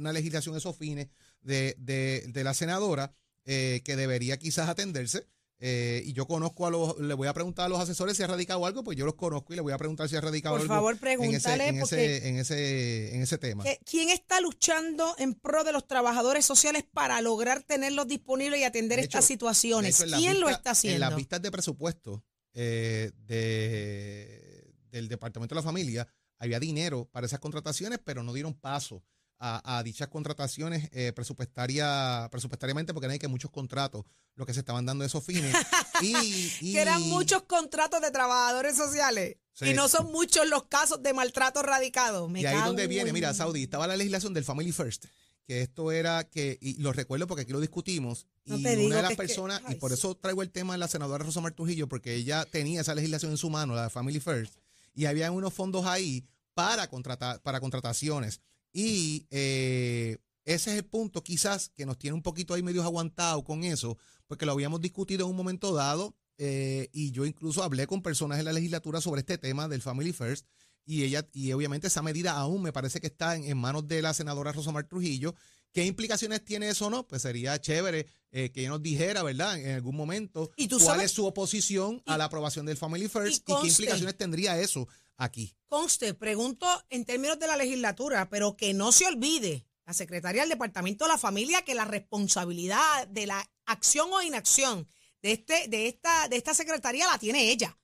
una 0.00 0.12
legislación 0.12 0.54
a 0.54 0.58
esos 0.58 0.76
fines 0.76 1.08
de, 1.42 1.76
de- 1.78 2.24
de 2.28 2.42
la 2.42 2.54
senadora 2.54 3.12
eh, 3.44 3.82
que 3.84 3.96
debería 3.96 4.38
quizás 4.38 4.68
atenderse. 4.70 5.26
Eh, 5.60 6.02
y 6.04 6.12
yo 6.12 6.26
conozco 6.26 6.66
a 6.66 6.70
los, 6.70 6.98
le 6.98 7.14
voy 7.14 7.28
a 7.28 7.32
preguntar 7.32 7.66
a 7.66 7.68
los 7.68 7.80
asesores 7.80 8.16
si 8.16 8.22
ha 8.22 8.26
radicado 8.26 8.66
algo, 8.66 8.82
pues 8.84 8.98
yo 8.98 9.06
los 9.06 9.14
conozco 9.14 9.52
y 9.52 9.56
le 9.56 9.62
voy 9.62 9.72
a 9.72 9.78
preguntar 9.78 10.08
si 10.08 10.16
ha 10.16 10.20
radicado 10.20 10.56
Por 10.56 10.62
algo. 10.62 10.74
favor, 10.74 10.92
en 10.94 10.96
ese, 10.98 11.00
pregúntale, 11.16 11.68
en, 11.68 11.78
ese, 11.80 12.28
en, 12.28 12.36
ese, 12.38 13.14
en 13.14 13.22
ese 13.22 13.38
tema. 13.38 13.62
¿Qué- 13.64 13.78
¿Quién 13.88 14.10
está 14.10 14.40
luchando 14.40 15.14
en 15.16 15.34
pro 15.34 15.62
de 15.64 15.72
los 15.72 15.86
trabajadores 15.86 16.44
sociales 16.44 16.84
para 16.92 17.20
lograr 17.20 17.62
tenerlos 17.62 18.08
disponibles 18.08 18.60
y 18.60 18.64
atender 18.64 18.98
hecho- 18.98 19.06
estas 19.18 19.24
situaciones? 19.26 20.00
Hecho, 20.00 20.16
¿Quién 20.16 20.40
lo 20.40 20.48
está 20.48 20.72
haciendo? 20.72 20.96
En 20.96 21.00
las 21.00 21.16
vistas 21.16 21.40
de 21.40 21.50
presupuesto 21.50 22.24
eh, 22.52 23.12
de, 23.24 24.74
del 24.90 25.08
Departamento 25.08 25.54
de 25.54 25.60
la 25.60 25.64
Familia 25.64 26.06
había 26.38 26.58
dinero 26.60 27.08
para 27.10 27.26
esas 27.26 27.38
contrataciones, 27.38 28.00
pero 28.04 28.22
no 28.22 28.32
dieron 28.32 28.54
paso 28.54 29.02
a, 29.38 29.78
a 29.78 29.82
dichas 29.82 30.08
contrataciones 30.08 30.88
eh, 30.92 31.12
presupuestaria, 31.12 32.28
presupuestariamente 32.30 32.92
porque 32.94 33.08
hay 33.08 33.18
que 33.18 33.28
muchos 33.28 33.50
contratos 33.50 34.04
lo 34.36 34.46
que 34.46 34.54
se 34.54 34.60
estaban 34.60 34.86
dando 34.86 35.04
esos 35.04 35.24
fines. 35.24 35.54
y, 36.00 36.14
y- 36.60 36.72
que 36.72 36.80
eran 36.80 37.02
muchos 37.02 37.42
contratos 37.44 38.00
de 38.00 38.10
trabajadores 38.10 38.76
sociales 38.76 39.36
Sí. 39.56 39.66
y 39.66 39.74
no 39.74 39.86
son 39.86 40.10
muchos 40.10 40.48
los 40.48 40.64
casos 40.64 41.00
de 41.00 41.12
maltrato 41.14 41.62
radicado. 41.62 42.28
Me 42.28 42.40
y 42.40 42.46
ahí 42.46 42.60
donde 42.64 42.88
viene, 42.88 43.10
en- 43.10 43.14
mira, 43.14 43.32
Saudi, 43.34 43.62
estaba 43.62 43.86
la 43.86 43.96
legislación 43.96 44.34
del 44.34 44.42
Family 44.44 44.72
First, 44.72 45.04
que 45.46 45.60
esto 45.62 45.92
era 45.92 46.24
que, 46.24 46.58
y 46.60 46.80
lo 46.82 46.92
recuerdo 46.92 47.28
porque 47.28 47.42
aquí 47.42 47.52
lo 47.52 47.60
discutimos, 47.60 48.26
No 48.46 48.56
y 48.56 48.64
digo 48.64 48.86
una 48.86 48.96
de 48.96 49.02
las 49.02 49.10
que- 49.12 49.16
personas, 49.16 49.62
y 49.68 49.76
por 49.76 49.92
eso 49.92 50.16
traigo 50.16 50.42
el 50.42 50.50
tema 50.50 50.72
de 50.72 50.78
la 50.80 50.88
senadora 50.88 51.22
Rosa 51.24 51.40
Martujillo, 51.40 51.86
porque 51.88 52.14
ella 52.16 52.44
tenía 52.50 52.80
esa 52.80 52.96
legislación 52.96 53.30
en 53.30 53.36
su 53.38 53.48
mano, 53.48 53.76
la 53.76 53.84
de 53.84 53.90
Family 53.90 54.18
First, 54.18 54.54
y 54.92 55.04
había 55.04 55.30
unos 55.30 55.54
fondos 55.54 55.86
ahí 55.86 56.26
para, 56.54 56.88
contratar, 56.88 57.40
para 57.42 57.60
contrataciones. 57.60 58.40
Y 58.74 59.26
eh, 59.30 60.18
ese 60.44 60.72
es 60.72 60.76
el 60.78 60.84
punto 60.84 61.22
quizás 61.22 61.70
que 61.70 61.86
nos 61.86 61.96
tiene 61.96 62.14
un 62.14 62.22
poquito 62.22 62.52
ahí 62.52 62.62
medios 62.62 62.84
aguantados 62.84 63.44
con 63.44 63.62
eso, 63.64 63.96
porque 64.26 64.44
lo 64.44 64.52
habíamos 64.52 64.80
discutido 64.80 65.24
en 65.24 65.30
un 65.30 65.36
momento 65.36 65.72
dado, 65.72 66.14
eh, 66.38 66.90
y 66.92 67.12
yo 67.12 67.24
incluso 67.24 67.62
hablé 67.62 67.86
con 67.86 68.02
personas 68.02 68.40
en 68.40 68.44
la 68.46 68.52
legislatura 68.52 69.00
sobre 69.00 69.20
este 69.20 69.38
tema 69.38 69.68
del 69.68 69.80
Family 69.80 70.12
First, 70.12 70.46
y 70.84 71.04
ella, 71.04 71.26
y 71.32 71.52
obviamente 71.52 71.86
esa 71.86 72.02
medida 72.02 72.32
aún 72.32 72.62
me 72.62 72.72
parece 72.72 73.00
que 73.00 73.06
está 73.06 73.36
en, 73.36 73.44
en 73.44 73.56
manos 73.56 73.86
de 73.86 74.02
la 74.02 74.12
senadora 74.12 74.52
Rosamar 74.52 74.86
Trujillo. 74.86 75.34
¿Qué 75.72 75.86
implicaciones 75.86 76.44
tiene 76.44 76.68
eso 76.68 76.86
o 76.86 76.90
no? 76.90 77.06
Pues 77.06 77.22
sería 77.22 77.58
chévere 77.60 78.06
eh, 78.32 78.50
que 78.50 78.60
ella 78.60 78.70
nos 78.70 78.82
dijera, 78.82 79.22
¿verdad? 79.22 79.58
En 79.58 79.76
algún 79.76 79.96
momento, 79.96 80.50
¿Y 80.56 80.68
tú 80.68 80.76
cuál 80.76 80.98
sabes- 80.98 81.06
es 81.06 81.10
su 81.12 81.24
oposición 81.26 82.02
a 82.06 82.18
la 82.18 82.24
aprobación 82.24 82.66
del 82.66 82.76
Family 82.76 83.08
First 83.08 83.38
y, 83.38 83.40
qué 83.40 83.66
implicaciones 83.68 84.16
tendría 84.18 84.58
eso 84.60 84.86
aquí. 85.16 85.56
Conste, 85.68 86.14
pregunto 86.14 86.66
en 86.90 87.04
términos 87.04 87.38
de 87.38 87.46
la 87.46 87.56
legislatura, 87.56 88.28
pero 88.28 88.56
que 88.56 88.74
no 88.74 88.92
se 88.92 89.06
olvide 89.06 89.66
la 89.86 89.92
secretaria 89.92 90.42
del 90.42 90.50
Departamento 90.50 91.04
de 91.04 91.10
la 91.10 91.18
Familia 91.18 91.62
que 91.62 91.74
la 91.74 91.84
responsabilidad 91.84 93.06
de 93.08 93.26
la 93.26 93.50
acción 93.66 94.12
o 94.12 94.22
inacción 94.22 94.88
de, 95.22 95.32
este, 95.32 95.68
de, 95.68 95.88
esta, 95.88 96.28
de 96.28 96.36
esta 96.36 96.54
secretaría 96.54 97.06
la 97.06 97.18
tiene 97.18 97.50
ella. 97.50 97.78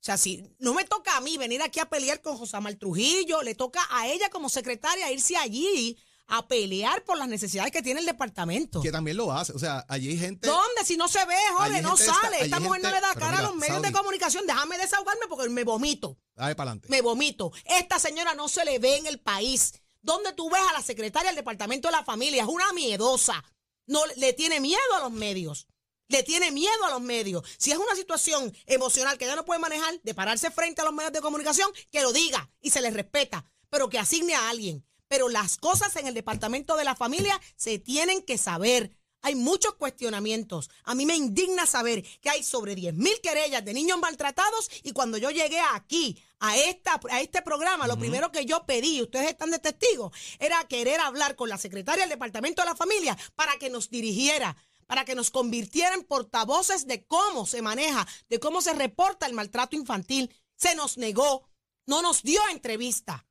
O 0.00 0.02
sea, 0.02 0.16
si 0.16 0.42
no 0.58 0.72
me 0.72 0.84
toca 0.84 1.16
a 1.16 1.20
mí 1.20 1.36
venir 1.36 1.60
aquí 1.60 1.78
a 1.78 1.88
pelear 1.88 2.22
con 2.22 2.38
José 2.38 2.56
Manuel 2.56 2.78
Trujillo, 2.78 3.42
le 3.42 3.54
toca 3.54 3.86
a 3.90 4.08
ella 4.08 4.30
como 4.30 4.48
secretaria 4.48 5.12
irse 5.12 5.36
allí 5.36 5.98
a 6.30 6.46
pelear 6.46 7.04
por 7.04 7.18
las 7.18 7.28
necesidades 7.28 7.72
que 7.72 7.82
tiene 7.82 8.00
el 8.00 8.06
departamento. 8.06 8.80
Que 8.80 8.92
también 8.92 9.16
lo 9.16 9.32
hace. 9.32 9.52
O 9.52 9.58
sea, 9.58 9.84
allí 9.88 10.08
hay 10.10 10.18
gente. 10.18 10.46
¿Dónde? 10.48 10.84
Si 10.84 10.96
no 10.96 11.08
se 11.08 11.24
ve, 11.26 11.34
joder, 11.56 11.82
no 11.82 11.94
esta- 11.94 12.14
sale. 12.14 12.44
Esta 12.44 12.56
hay 12.56 12.62
mujer 12.62 12.82
no 12.82 12.90
le 12.90 13.00
da 13.00 13.14
cara 13.14 13.38
a 13.38 13.42
los 13.42 13.56
medios 13.56 13.82
de 13.82 13.92
comunicación. 13.92 14.46
Déjame 14.46 14.78
desahogarme 14.78 15.26
porque 15.28 15.48
me 15.48 15.64
vomito. 15.64 16.16
Dale 16.34 16.54
para 16.54 16.70
adelante. 16.70 16.88
Me 16.88 17.02
vomito. 17.02 17.52
Esta 17.64 17.98
señora 17.98 18.34
no 18.34 18.48
se 18.48 18.64
le 18.64 18.78
ve 18.78 18.96
en 18.96 19.06
el 19.06 19.20
país. 19.20 19.72
¿Dónde 20.02 20.32
tú 20.32 20.48
ves 20.48 20.62
a 20.70 20.72
la 20.72 20.82
secretaria 20.82 21.28
del 21.30 21.36
Departamento 21.36 21.88
de 21.88 21.92
la 21.92 22.04
Familia? 22.04 22.42
Es 22.44 22.48
una 22.48 22.72
miedosa. 22.72 23.44
No 23.86 24.00
le 24.16 24.32
tiene 24.32 24.60
miedo 24.60 24.80
a 24.96 25.00
los 25.00 25.10
medios. 25.10 25.66
Le 26.08 26.22
tiene 26.22 26.50
miedo 26.50 26.84
a 26.86 26.90
los 26.90 27.00
medios. 27.00 27.44
Si 27.58 27.70
es 27.70 27.78
una 27.78 27.94
situación 27.94 28.52
emocional 28.66 29.18
que 29.18 29.26
ella 29.26 29.36
no 29.36 29.44
puede 29.44 29.60
manejar, 29.60 30.00
de 30.02 30.14
pararse 30.14 30.50
frente 30.50 30.80
a 30.80 30.84
los 30.84 30.94
medios 30.94 31.12
de 31.12 31.20
comunicación, 31.20 31.70
que 31.90 32.02
lo 32.02 32.12
diga 32.12 32.50
y 32.60 32.70
se 32.70 32.80
le 32.80 32.90
respeta, 32.90 33.44
pero 33.68 33.88
que 33.88 33.98
asigne 33.98 34.34
a 34.34 34.48
alguien. 34.48 34.84
Pero 35.10 35.28
las 35.28 35.56
cosas 35.56 35.96
en 35.96 36.06
el 36.06 36.14
Departamento 36.14 36.76
de 36.76 36.84
la 36.84 36.94
Familia 36.94 37.38
se 37.56 37.80
tienen 37.80 38.22
que 38.22 38.38
saber. 38.38 38.96
Hay 39.22 39.34
muchos 39.34 39.74
cuestionamientos. 39.74 40.70
A 40.84 40.94
mí 40.94 41.04
me 41.04 41.16
indigna 41.16 41.66
saber 41.66 42.04
que 42.20 42.30
hay 42.30 42.44
sobre 42.44 42.76
10 42.76 42.94
mil 42.94 43.20
querellas 43.20 43.64
de 43.64 43.74
niños 43.74 43.98
maltratados 43.98 44.70
y 44.84 44.92
cuando 44.92 45.18
yo 45.18 45.32
llegué 45.32 45.58
aquí, 45.74 46.16
a, 46.38 46.56
esta, 46.56 47.00
a 47.10 47.20
este 47.20 47.42
programa, 47.42 47.88
lo 47.88 47.98
primero 47.98 48.30
que 48.30 48.46
yo 48.46 48.64
pedí, 48.64 49.02
ustedes 49.02 49.30
están 49.30 49.50
de 49.50 49.58
testigos, 49.58 50.12
era 50.38 50.64
querer 50.68 51.00
hablar 51.00 51.34
con 51.34 51.48
la 51.48 51.58
secretaria 51.58 52.04
del 52.04 52.10
Departamento 52.10 52.62
de 52.62 52.68
la 52.68 52.76
Familia 52.76 53.18
para 53.34 53.58
que 53.58 53.68
nos 53.68 53.90
dirigiera, 53.90 54.56
para 54.86 55.04
que 55.04 55.16
nos 55.16 55.32
convirtiera 55.32 55.94
en 55.96 56.04
portavoces 56.04 56.86
de 56.86 57.04
cómo 57.04 57.46
se 57.46 57.62
maneja, 57.62 58.06
de 58.28 58.38
cómo 58.38 58.62
se 58.62 58.74
reporta 58.74 59.26
el 59.26 59.34
maltrato 59.34 59.74
infantil. 59.74 60.32
Se 60.54 60.76
nos 60.76 60.98
negó, 60.98 61.50
no 61.84 62.00
nos 62.00 62.22
dio 62.22 62.40
entrevista. 62.52 63.26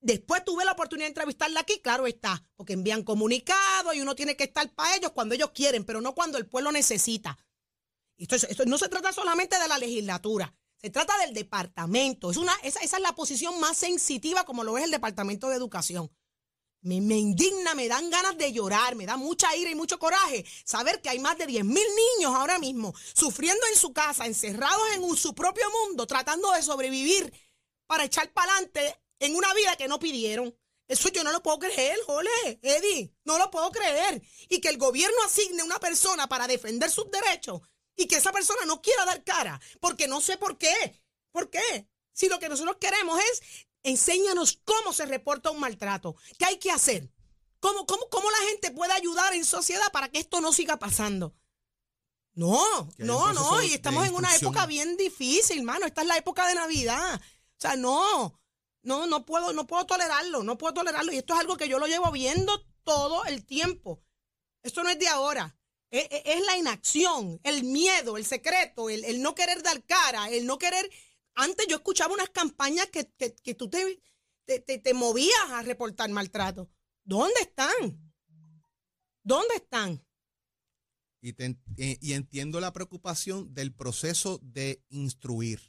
Después 0.00 0.44
tuve 0.44 0.64
la 0.64 0.72
oportunidad 0.72 1.06
de 1.06 1.10
entrevistarla 1.10 1.60
aquí, 1.60 1.80
claro 1.80 2.06
está, 2.06 2.46
porque 2.56 2.72
envían 2.74 3.02
comunicados 3.02 3.94
y 3.94 4.00
uno 4.00 4.14
tiene 4.14 4.36
que 4.36 4.44
estar 4.44 4.72
para 4.74 4.94
ellos 4.94 5.10
cuando 5.12 5.34
ellos 5.34 5.50
quieren, 5.50 5.84
pero 5.84 6.00
no 6.00 6.14
cuando 6.14 6.38
el 6.38 6.46
pueblo 6.46 6.70
necesita. 6.70 7.36
Esto, 8.16 8.36
es- 8.36 8.44
esto 8.44 8.64
no 8.66 8.78
se 8.78 8.88
trata 8.88 9.12
solamente 9.12 9.58
de 9.58 9.66
la 9.68 9.78
legislatura, 9.78 10.54
se 10.80 10.90
trata 10.90 11.18
del 11.18 11.34
departamento. 11.34 12.30
Es 12.30 12.36
una, 12.36 12.54
esa, 12.62 12.80
es 12.80 12.92
la 13.00 13.14
posición 13.14 13.58
más 13.58 13.76
sensitiva 13.76 14.44
como 14.44 14.62
lo 14.62 14.78
es 14.78 14.84
el 14.84 14.90
Departamento 14.92 15.48
de 15.48 15.56
Educación. 15.56 16.10
Me, 16.80 16.94
indigna, 16.94 17.74
me 17.74 17.88
dan 17.88 18.08
ganas 18.08 18.38
de 18.38 18.52
llorar, 18.52 18.94
me 18.94 19.04
da 19.04 19.16
mucha 19.16 19.54
ira 19.56 19.68
y 19.68 19.74
mucho 19.74 19.98
coraje 19.98 20.44
saber 20.64 21.02
que 21.02 21.08
hay 21.08 21.18
más 21.18 21.36
de 21.36 21.46
10 21.46 21.64
mil 21.64 21.74
niños 22.16 22.32
ahora 22.36 22.60
mismo 22.60 22.94
sufriendo 23.14 23.60
en 23.72 23.76
su 23.78 23.92
casa, 23.92 24.26
encerrados 24.26 24.80
en 24.94 25.16
su 25.16 25.34
propio 25.34 25.64
mundo, 25.82 26.06
tratando 26.06 26.52
de 26.52 26.62
sobrevivir 26.62 27.32
para 27.88 28.04
echar 28.04 28.32
para 28.32 28.52
adelante 28.52 28.96
en 29.18 29.34
una 29.34 29.52
vida 29.54 29.76
que 29.76 29.88
no 29.88 29.98
pidieron. 29.98 30.56
Eso 30.86 31.10
yo 31.10 31.22
no 31.22 31.32
lo 31.32 31.42
puedo 31.42 31.58
creer, 31.58 31.98
jole, 32.06 32.30
Eddie, 32.62 33.12
no 33.24 33.36
lo 33.36 33.50
puedo 33.50 33.70
creer. 33.70 34.22
Y 34.48 34.60
que 34.60 34.70
el 34.70 34.78
gobierno 34.78 35.16
asigne 35.24 35.62
una 35.62 35.78
persona 35.78 36.28
para 36.28 36.46
defender 36.46 36.90
sus 36.90 37.10
derechos 37.10 37.60
y 37.94 38.06
que 38.06 38.16
esa 38.16 38.32
persona 38.32 38.64
no 38.64 38.80
quiera 38.80 39.04
dar 39.04 39.22
cara, 39.22 39.60
porque 39.80 40.08
no 40.08 40.20
sé 40.20 40.38
por 40.38 40.56
qué. 40.56 41.02
¿Por 41.30 41.50
qué? 41.50 41.88
Si 42.12 42.28
lo 42.28 42.38
que 42.38 42.48
nosotros 42.48 42.76
queremos 42.80 43.20
es 43.32 43.42
enséñanos 43.82 44.60
cómo 44.64 44.92
se 44.92 45.04
reporta 45.04 45.50
un 45.50 45.60
maltrato, 45.60 46.16
qué 46.38 46.46
hay 46.46 46.58
que 46.58 46.70
hacer, 46.70 47.10
cómo, 47.60 47.86
cómo, 47.86 48.08
cómo 48.08 48.30
la 48.30 48.48
gente 48.48 48.70
puede 48.70 48.92
ayudar 48.92 49.34
en 49.34 49.44
sociedad 49.44 49.92
para 49.92 50.08
que 50.08 50.20
esto 50.20 50.40
no 50.40 50.52
siga 50.52 50.78
pasando. 50.78 51.34
No, 52.34 52.88
no, 52.98 53.32
no, 53.32 53.62
y 53.62 53.74
estamos 53.74 54.06
en 54.06 54.14
una 54.14 54.34
época 54.36 54.64
bien 54.66 54.96
difícil, 54.96 55.64
mano. 55.64 55.86
Esta 55.86 56.02
es 56.02 56.06
la 56.06 56.16
época 56.16 56.46
de 56.46 56.54
Navidad. 56.54 57.20
O 57.20 57.60
sea, 57.60 57.74
no, 57.74 58.40
no, 58.88 59.06
no 59.06 59.24
puedo, 59.26 59.52
no 59.52 59.66
puedo 59.66 59.84
tolerarlo, 59.86 60.42
no 60.42 60.56
puedo 60.58 60.74
tolerarlo. 60.74 61.12
Y 61.12 61.18
esto 61.18 61.34
es 61.34 61.40
algo 61.40 61.56
que 61.56 61.68
yo 61.68 61.78
lo 61.78 61.86
llevo 61.86 62.10
viendo 62.10 62.66
todo 62.82 63.24
el 63.26 63.44
tiempo. 63.44 64.02
Esto 64.62 64.82
no 64.82 64.88
es 64.90 64.98
de 64.98 65.08
ahora. 65.08 65.54
Es, 65.90 66.08
es- 66.10 66.22
es 66.24 66.46
la 66.46 66.56
inacción, 66.56 67.38
el 67.44 67.64
miedo, 67.64 68.16
el 68.16 68.24
secreto, 68.24 68.90
el, 68.90 69.22
no 69.22 69.34
querer 69.34 69.62
dar 69.62 69.84
cara, 69.84 70.28
el 70.30 70.44
no 70.46 70.58
querer. 70.58 70.90
Antes 71.34 71.66
yo 71.68 71.76
escuchaba 71.76 72.14
unas 72.14 72.30
campañas 72.30 72.86
que, 72.86 73.10
que- 73.18 73.34
que 73.36 73.54
tú 73.54 73.68
te, 73.70 74.02
te, 74.44 74.58
te- 74.78 74.94
movías 74.94 75.50
a 75.50 75.62
reportar 75.62 76.10
maltrato. 76.10 76.68
¿Dónde 77.04 77.40
están? 77.40 78.12
¿Dónde 79.22 79.54
están? 79.56 80.04
Y, 81.20 81.30
eh, 81.42 81.98
y 82.00 82.12
entiendo 82.14 82.60
la 82.60 82.72
preocupación 82.72 83.52
del 83.54 83.74
proceso 83.74 84.38
de 84.42 84.82
instruir. 84.88 85.60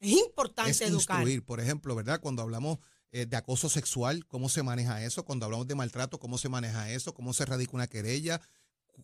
Es 0.00 0.10
importante 0.12 0.70
es 0.70 0.80
educar. 0.80 1.18
instruir, 1.18 1.44
por 1.44 1.60
ejemplo, 1.60 1.94
¿verdad? 1.94 2.20
Cuando 2.20 2.42
hablamos 2.42 2.78
eh, 3.12 3.26
de 3.26 3.36
acoso 3.36 3.68
sexual, 3.68 4.26
¿cómo 4.26 4.48
se 4.48 4.62
maneja 4.62 5.04
eso? 5.04 5.24
Cuando 5.24 5.44
hablamos 5.44 5.66
de 5.66 5.74
maltrato, 5.74 6.18
¿cómo 6.18 6.38
se 6.38 6.48
maneja 6.48 6.90
eso? 6.90 7.12
¿Cómo 7.14 7.32
se 7.32 7.44
radica 7.44 7.72
una 7.74 7.86
querella? 7.86 8.40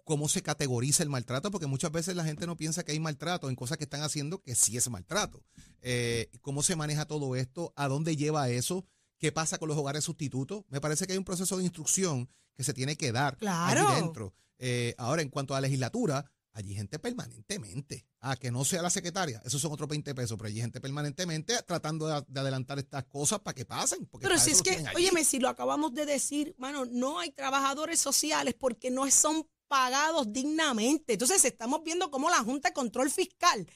¿Cómo 0.05 0.29
se 0.29 0.43
categoriza 0.43 1.03
el 1.03 1.09
maltrato? 1.09 1.51
Porque 1.51 1.67
muchas 1.67 1.91
veces 1.91 2.15
la 2.17 2.25
gente 2.25 2.47
no 2.47 2.57
piensa 2.57 2.85
que 2.85 2.93
hay 2.93 3.01
maltrato 3.01 3.49
en 3.49 3.57
cosas 3.57 3.79
que 3.79 3.85
están 3.85 4.03
haciendo 4.03 4.43
que 4.43 4.55
sí 4.55 4.77
es 4.77 4.89
maltrato. 4.91 5.43
Eh, 5.83 6.31
¿Cómo 6.41 6.63
se 6.63 6.77
maneja 6.77 7.07
todo 7.07 7.35
esto? 7.37 7.73
¿A 7.77 7.89
dónde 7.89 8.17
lleva 8.17 8.49
eso? 8.51 8.85
¿Qué 9.19 9.33
pasa 9.33 9.59
con 9.59 9.69
los 9.69 9.79
hogares 9.79 10.05
sustitutos? 10.05 10.65
Me 10.69 10.81
parece 10.81 11.07
que 11.07 11.13
hay 11.13 11.19
un 11.19 11.25
proceso 11.25 11.57
de 11.57 11.65
instrucción 11.65 12.29
que 12.55 12.65
se 12.65 12.75
tiene 12.75 12.97
que 12.97 13.13
dar 13.13 13.37
Claro. 13.39 13.89
allí 13.89 14.01
dentro. 14.03 14.35
Eh, 14.59 14.95
ahora, 14.99 15.23
en 15.23 15.31
cuanto 15.31 15.55
a 15.55 15.59
la 15.59 15.63
legislatura, 15.63 16.31
allí 16.57 16.75
gente 16.75 16.99
permanentemente. 16.99 18.07
Ah, 18.21 18.35
que 18.35 18.51
no 18.51 18.65
sea 18.65 18.83
la 18.83 18.91
secretaria, 18.91 19.41
esos 19.45 19.61
son 19.61 19.73
otros 19.73 19.89
20 19.89 20.15
pesos, 20.15 20.37
pero 20.37 20.49
allí 20.49 20.61
gente 20.61 20.81
permanentemente 20.81 21.55
tratando 21.63 22.09
de, 22.09 22.25
de 22.27 22.41
adelantar 22.41 22.79
estas 22.79 23.05
cosas 23.05 23.41
para 23.41 23.55
que 23.55 23.65
pasen. 23.65 24.07
Porque 24.07 24.27
Pero 24.27 24.39
si 24.39 24.51
es 24.51 24.63
que, 24.63 24.85
óyeme, 24.95 25.23
si 25.23 25.39
lo 25.39 25.49
acabamos 25.49 25.95
de 25.95 26.07
decir, 26.07 26.55
mano, 26.59 26.87
no 26.87 27.21
hay 27.21 27.31
trabajadores 27.31 28.01
sociales 28.01 28.55
porque 28.59 28.91
no 28.91 29.09
son 29.11 29.47
pagados 29.69 30.33
dignamente. 30.33 31.13
Entonces 31.13 31.45
estamos 31.45 31.83
viendo 31.85 32.11
cómo 32.11 32.31
la 32.31 32.39
Junta 32.39 32.71
de 32.71 32.75
Control 32.75 33.11
Fiscal 33.11 33.67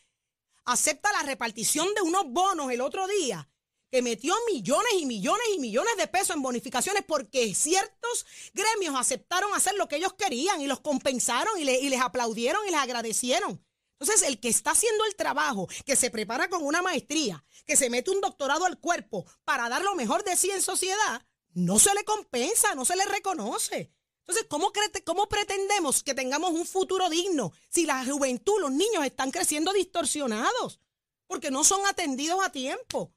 acepta 0.65 1.13
la 1.13 1.23
repartición 1.23 1.87
de 1.95 2.03
unos 2.03 2.25
bonos 2.29 2.73
el 2.73 2.81
otro 2.81 3.07
día 3.07 3.49
que 3.91 4.03
metió 4.03 4.35
millones 4.53 4.93
y 4.99 5.07
millones 5.07 5.47
y 5.55 5.59
millones 5.59 5.97
de 5.97 6.07
pesos 6.07 6.37
en 6.37 6.43
bonificaciones 6.43 7.03
porque 7.07 7.55
ciertos 7.55 8.27
gremios 8.55 8.95
aceptaron 8.97 9.53
hacer 9.55 9.75
lo 9.75 9.89
que 9.89 9.97
ellos 9.97 10.15
querían 10.15 10.61
y 10.61 10.67
los 10.67 10.81
compensaron 10.81 11.59
y, 11.59 11.69
y 11.69 11.89
les 11.89 12.01
aplaudieron 12.01 12.67
y 12.67 12.71
les 12.71 12.81
agradecieron. 12.81 13.65
Entonces, 13.99 14.27
el 14.27 14.41
que 14.41 14.49
está 14.49 14.71
haciendo 14.71 15.05
el 15.05 15.15
trabajo, 15.15 15.69
que 15.85 15.95
se 15.95 16.11
prepara 16.11 16.49
con 16.49 16.65
una 16.65 16.81
maestría, 16.81 17.45
que 17.67 17.77
se 17.77 17.91
mete 17.91 18.11
un 18.11 18.23
doctorado 18.23 18.65
al 18.65 18.79
cuerpo 18.81 19.27
para 19.45 19.69
dar 19.69 19.83
lo 19.83 19.95
mejor 19.95 20.25
de 20.25 20.37
sí 20.37 20.51
en 20.51 20.63
sociedad, 20.63 21.23
no 21.53 21.79
se 21.79 21.95
le 21.95 22.05
compensa, 22.05 22.75
no 22.75 22.87
se 22.87 22.97
le 22.97 23.05
reconoce. 23.05 23.93
Entonces, 24.21 24.47
¿cómo, 24.49 24.73
¿cómo 25.05 25.29
pretendemos 25.29 26.03
que 26.03 26.15
tengamos 26.15 26.53
un 26.53 26.65
futuro 26.65 27.11
digno 27.11 27.53
si 27.69 27.85
la 27.85 28.05
juventud, 28.05 28.61
los 28.61 28.71
niños 28.71 29.05
están 29.05 29.31
creciendo 29.31 29.73
distorsionados? 29.73 30.81
Porque 31.27 31.51
no 31.51 31.63
son 31.63 31.85
atendidos 31.87 32.43
a 32.43 32.53
tiempo. 32.53 33.13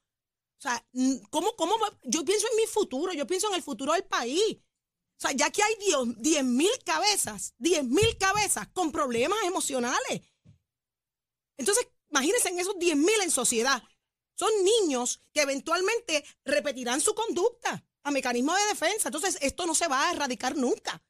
O 0.58 0.62
sea, 0.62 0.86
¿cómo, 1.30 1.54
cómo, 1.56 1.74
yo 2.04 2.24
pienso 2.24 2.46
en 2.50 2.56
mi 2.56 2.66
futuro, 2.66 3.12
yo 3.12 3.26
pienso 3.26 3.48
en 3.48 3.54
el 3.54 3.62
futuro 3.62 3.92
del 3.92 4.04
país. 4.04 4.56
O 5.16 5.20
sea, 5.20 5.32
ya 5.32 5.50
que 5.50 5.62
hay 5.62 5.74
10 6.16 6.44
mil 6.44 6.70
cabezas, 6.84 7.54
10 7.58 7.84
mil 7.84 8.16
cabezas 8.18 8.68
con 8.68 8.90
problemas 8.90 9.38
emocionales 9.44 10.22
entonces, 11.56 11.86
imagínense 12.10 12.48
en 12.48 12.58
esos 12.58 12.78
10 12.78 12.96
mil 12.96 13.20
en 13.22 13.30
sociedad. 13.30 13.82
Son 14.36 14.50
niños 14.64 15.20
que 15.32 15.42
eventualmente 15.42 16.24
repetirán 16.44 17.00
su 17.00 17.14
conducta 17.14 17.84
a 18.02 18.10
mecanismo 18.10 18.54
de 18.54 18.66
defensa. 18.66 19.08
Entonces, 19.08 19.38
esto 19.40 19.66
no 19.66 19.74
se 19.74 19.88
va 19.88 20.08
a 20.08 20.12
erradicar 20.12 20.56
nunca. 20.56 21.02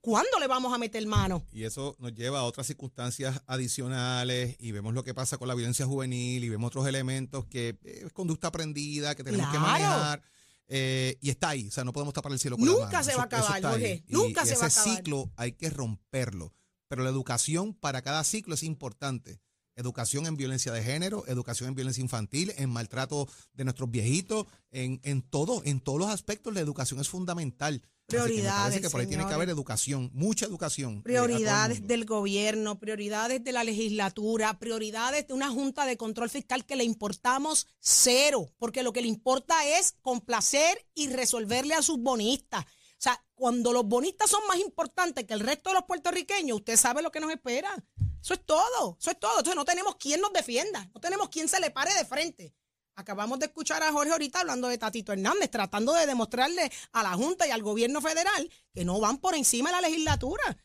¿Cuándo 0.00 0.38
le 0.38 0.46
vamos 0.46 0.72
a 0.72 0.78
meter 0.78 1.04
mano? 1.06 1.46
Y 1.52 1.64
eso 1.64 1.96
nos 1.98 2.14
lleva 2.14 2.40
a 2.40 2.44
otras 2.44 2.66
circunstancias 2.66 3.42
adicionales 3.46 4.56
y 4.58 4.72
vemos 4.72 4.94
lo 4.94 5.04
que 5.04 5.14
pasa 5.14 5.38
con 5.38 5.48
la 5.48 5.54
violencia 5.54 5.86
juvenil 5.86 6.44
y 6.44 6.48
vemos 6.48 6.68
otros 6.68 6.86
elementos 6.86 7.46
que 7.46 7.78
es 7.84 8.12
conducta 8.12 8.48
aprendida, 8.48 9.14
que 9.14 9.24
tenemos 9.24 9.50
que 9.50 9.58
manejar. 9.58 10.22
Eh, 10.68 11.18
y 11.20 11.30
está 11.30 11.50
ahí, 11.50 11.68
o 11.68 11.70
sea, 11.70 11.84
no 11.84 11.92
podemos 11.92 12.14
tapar 12.14 12.32
el 12.32 12.38
cielo 12.38 12.56
con 12.56 12.64
Nunca 12.64 12.86
la 12.86 12.90
mano. 12.92 13.04
se 13.04 13.16
va 13.16 13.22
a 13.22 13.26
acabar, 13.26 13.62
Jorge. 13.62 14.04
Nunca 14.08 14.46
se 14.46 14.54
va 14.54 14.62
a 14.62 14.66
acabar. 14.66 14.88
Ese 14.88 14.96
ciclo 14.96 15.30
hay 15.36 15.52
que 15.52 15.68
romperlo, 15.68 16.54
pero 16.88 17.02
la 17.02 17.10
educación 17.10 17.74
para 17.74 18.00
cada 18.00 18.24
ciclo 18.24 18.54
es 18.54 18.62
importante 18.62 19.40
educación 19.76 20.26
en 20.26 20.36
violencia 20.36 20.72
de 20.72 20.82
género, 20.82 21.24
educación 21.26 21.68
en 21.68 21.74
violencia 21.74 22.02
infantil, 22.02 22.52
en 22.56 22.70
maltrato 22.70 23.28
de 23.54 23.64
nuestros 23.64 23.90
viejitos, 23.90 24.46
en, 24.70 25.00
en 25.02 25.22
todo, 25.22 25.62
en 25.64 25.80
todos 25.80 25.98
los 25.98 26.08
aspectos 26.10 26.52
la 26.52 26.60
educación 26.60 27.00
es 27.00 27.08
fundamental. 27.08 27.82
Prioridades. 28.12 28.80
que 28.80 28.90
por 28.90 29.00
ahí 29.00 29.06
tiene 29.06 29.26
que 29.26 29.34
haber 29.34 29.48
educación, 29.48 30.10
mucha 30.12 30.46
educación. 30.46 30.98
Eh, 30.98 31.02
prioridades 31.02 31.86
del 31.86 32.04
gobierno, 32.04 32.78
prioridades 32.78 33.42
de 33.42 33.52
la 33.52 33.64
legislatura, 33.64 34.58
prioridades 34.58 35.26
de 35.26 35.34
una 35.34 35.50
junta 35.50 35.86
de 35.86 35.96
control 35.96 36.30
fiscal 36.30 36.64
que 36.64 36.76
le 36.76 36.84
importamos 36.84 37.66
cero, 37.78 38.52
porque 38.58 38.82
lo 38.82 38.92
que 38.92 39.02
le 39.02 39.08
importa 39.08 39.66
es 39.78 39.96
complacer 40.02 40.86
y 40.94 41.08
resolverle 41.08 41.74
a 41.74 41.82
sus 41.82 41.98
bonistas. 41.98 42.64
O 42.64 43.02
sea, 43.02 43.20
cuando 43.34 43.72
los 43.72 43.84
bonistas 43.84 44.30
son 44.30 44.46
más 44.46 44.58
importantes 44.58 45.24
que 45.24 45.34
el 45.34 45.40
resto 45.40 45.70
de 45.70 45.74
los 45.74 45.84
puertorriqueños, 45.84 46.58
usted 46.58 46.76
sabe 46.76 47.02
lo 47.02 47.10
que 47.10 47.18
nos 47.18 47.32
espera. 47.32 47.74
Eso 48.22 48.34
es 48.34 48.46
todo, 48.46 48.96
eso 49.00 49.10
es 49.10 49.18
todo. 49.18 49.38
Entonces 49.38 49.56
no 49.56 49.64
tenemos 49.64 49.96
quien 49.96 50.20
nos 50.20 50.32
defienda, 50.32 50.88
no 50.94 51.00
tenemos 51.00 51.28
quien 51.28 51.48
se 51.48 51.58
le 51.58 51.72
pare 51.72 51.92
de 51.94 52.04
frente. 52.04 52.54
Acabamos 52.94 53.38
de 53.38 53.46
escuchar 53.46 53.82
a 53.82 53.92
Jorge 53.92 54.12
ahorita 54.12 54.40
hablando 54.40 54.68
de 54.68 54.78
Tatito 54.78 55.12
Hernández, 55.12 55.50
tratando 55.50 55.94
de 55.94 56.06
demostrarle 56.06 56.70
a 56.92 57.02
la 57.02 57.14
Junta 57.14 57.46
y 57.46 57.50
al 57.50 57.62
gobierno 57.62 58.00
federal 58.00 58.50
que 58.72 58.84
no 58.84 59.00
van 59.00 59.18
por 59.18 59.34
encima 59.34 59.70
de 59.70 59.76
la 59.76 59.88
legislatura. 59.88 60.58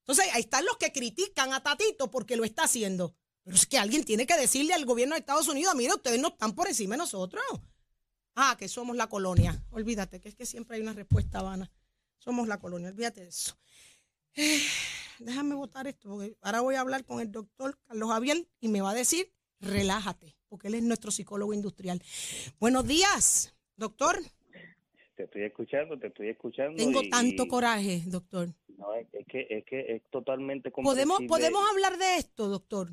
Entonces 0.00 0.26
ahí 0.32 0.40
están 0.40 0.64
los 0.64 0.76
que 0.76 0.92
critican 0.92 1.52
a 1.52 1.62
Tatito 1.62 2.10
porque 2.10 2.36
lo 2.36 2.44
está 2.44 2.64
haciendo. 2.64 3.14
Pero 3.44 3.56
es 3.56 3.66
que 3.66 3.78
alguien 3.78 4.04
tiene 4.04 4.26
que 4.26 4.36
decirle 4.36 4.74
al 4.74 4.84
gobierno 4.84 5.14
de 5.14 5.20
Estados 5.20 5.48
Unidos, 5.48 5.74
mira, 5.74 5.94
ustedes 5.94 6.20
no 6.20 6.28
están 6.28 6.54
por 6.54 6.68
encima 6.68 6.94
de 6.94 6.98
nosotros. 6.98 7.42
Ah, 8.34 8.56
que 8.58 8.68
somos 8.68 8.96
la 8.96 9.08
colonia. 9.08 9.64
Olvídate, 9.70 10.20
que 10.20 10.28
es 10.28 10.34
que 10.34 10.46
siempre 10.46 10.76
hay 10.76 10.82
una 10.82 10.92
respuesta 10.92 11.42
vana. 11.42 11.70
Somos 12.18 12.48
la 12.48 12.58
colonia, 12.58 12.88
olvídate 12.88 13.22
de 13.22 13.28
eso. 13.28 13.58
Eh, 14.34 14.62
déjame 15.18 15.54
votar 15.54 15.86
esto, 15.86 16.08
porque 16.08 16.36
ahora 16.42 16.60
voy 16.60 16.76
a 16.76 16.80
hablar 16.80 17.04
con 17.04 17.20
el 17.20 17.32
doctor 17.32 17.78
Carlos 17.86 18.10
Javier 18.10 18.48
y 18.60 18.68
me 18.68 18.80
va 18.80 18.90
a 18.90 18.94
decir, 18.94 19.32
relájate, 19.60 20.37
porque 20.48 20.68
él 20.68 20.74
es 20.74 20.82
nuestro 20.82 21.10
psicólogo 21.10 21.52
industrial. 21.54 22.00
Buenos 22.58 22.86
días, 22.86 23.54
doctor. 23.76 24.16
Te 25.14 25.24
estoy 25.24 25.42
escuchando, 25.42 25.98
te 25.98 26.08
estoy 26.08 26.28
escuchando. 26.28 26.76
Tengo 26.76 27.02
tanto 27.10 27.46
coraje, 27.46 28.02
doctor. 28.06 28.48
No, 28.76 28.94
es, 28.94 29.08
que, 29.26 29.46
es 29.50 29.64
que 29.64 29.96
es 29.96 30.02
totalmente 30.10 30.70
¿Podemos, 30.70 31.20
¿Podemos 31.26 31.62
hablar 31.72 31.98
de 31.98 32.16
esto, 32.16 32.48
doctor? 32.48 32.88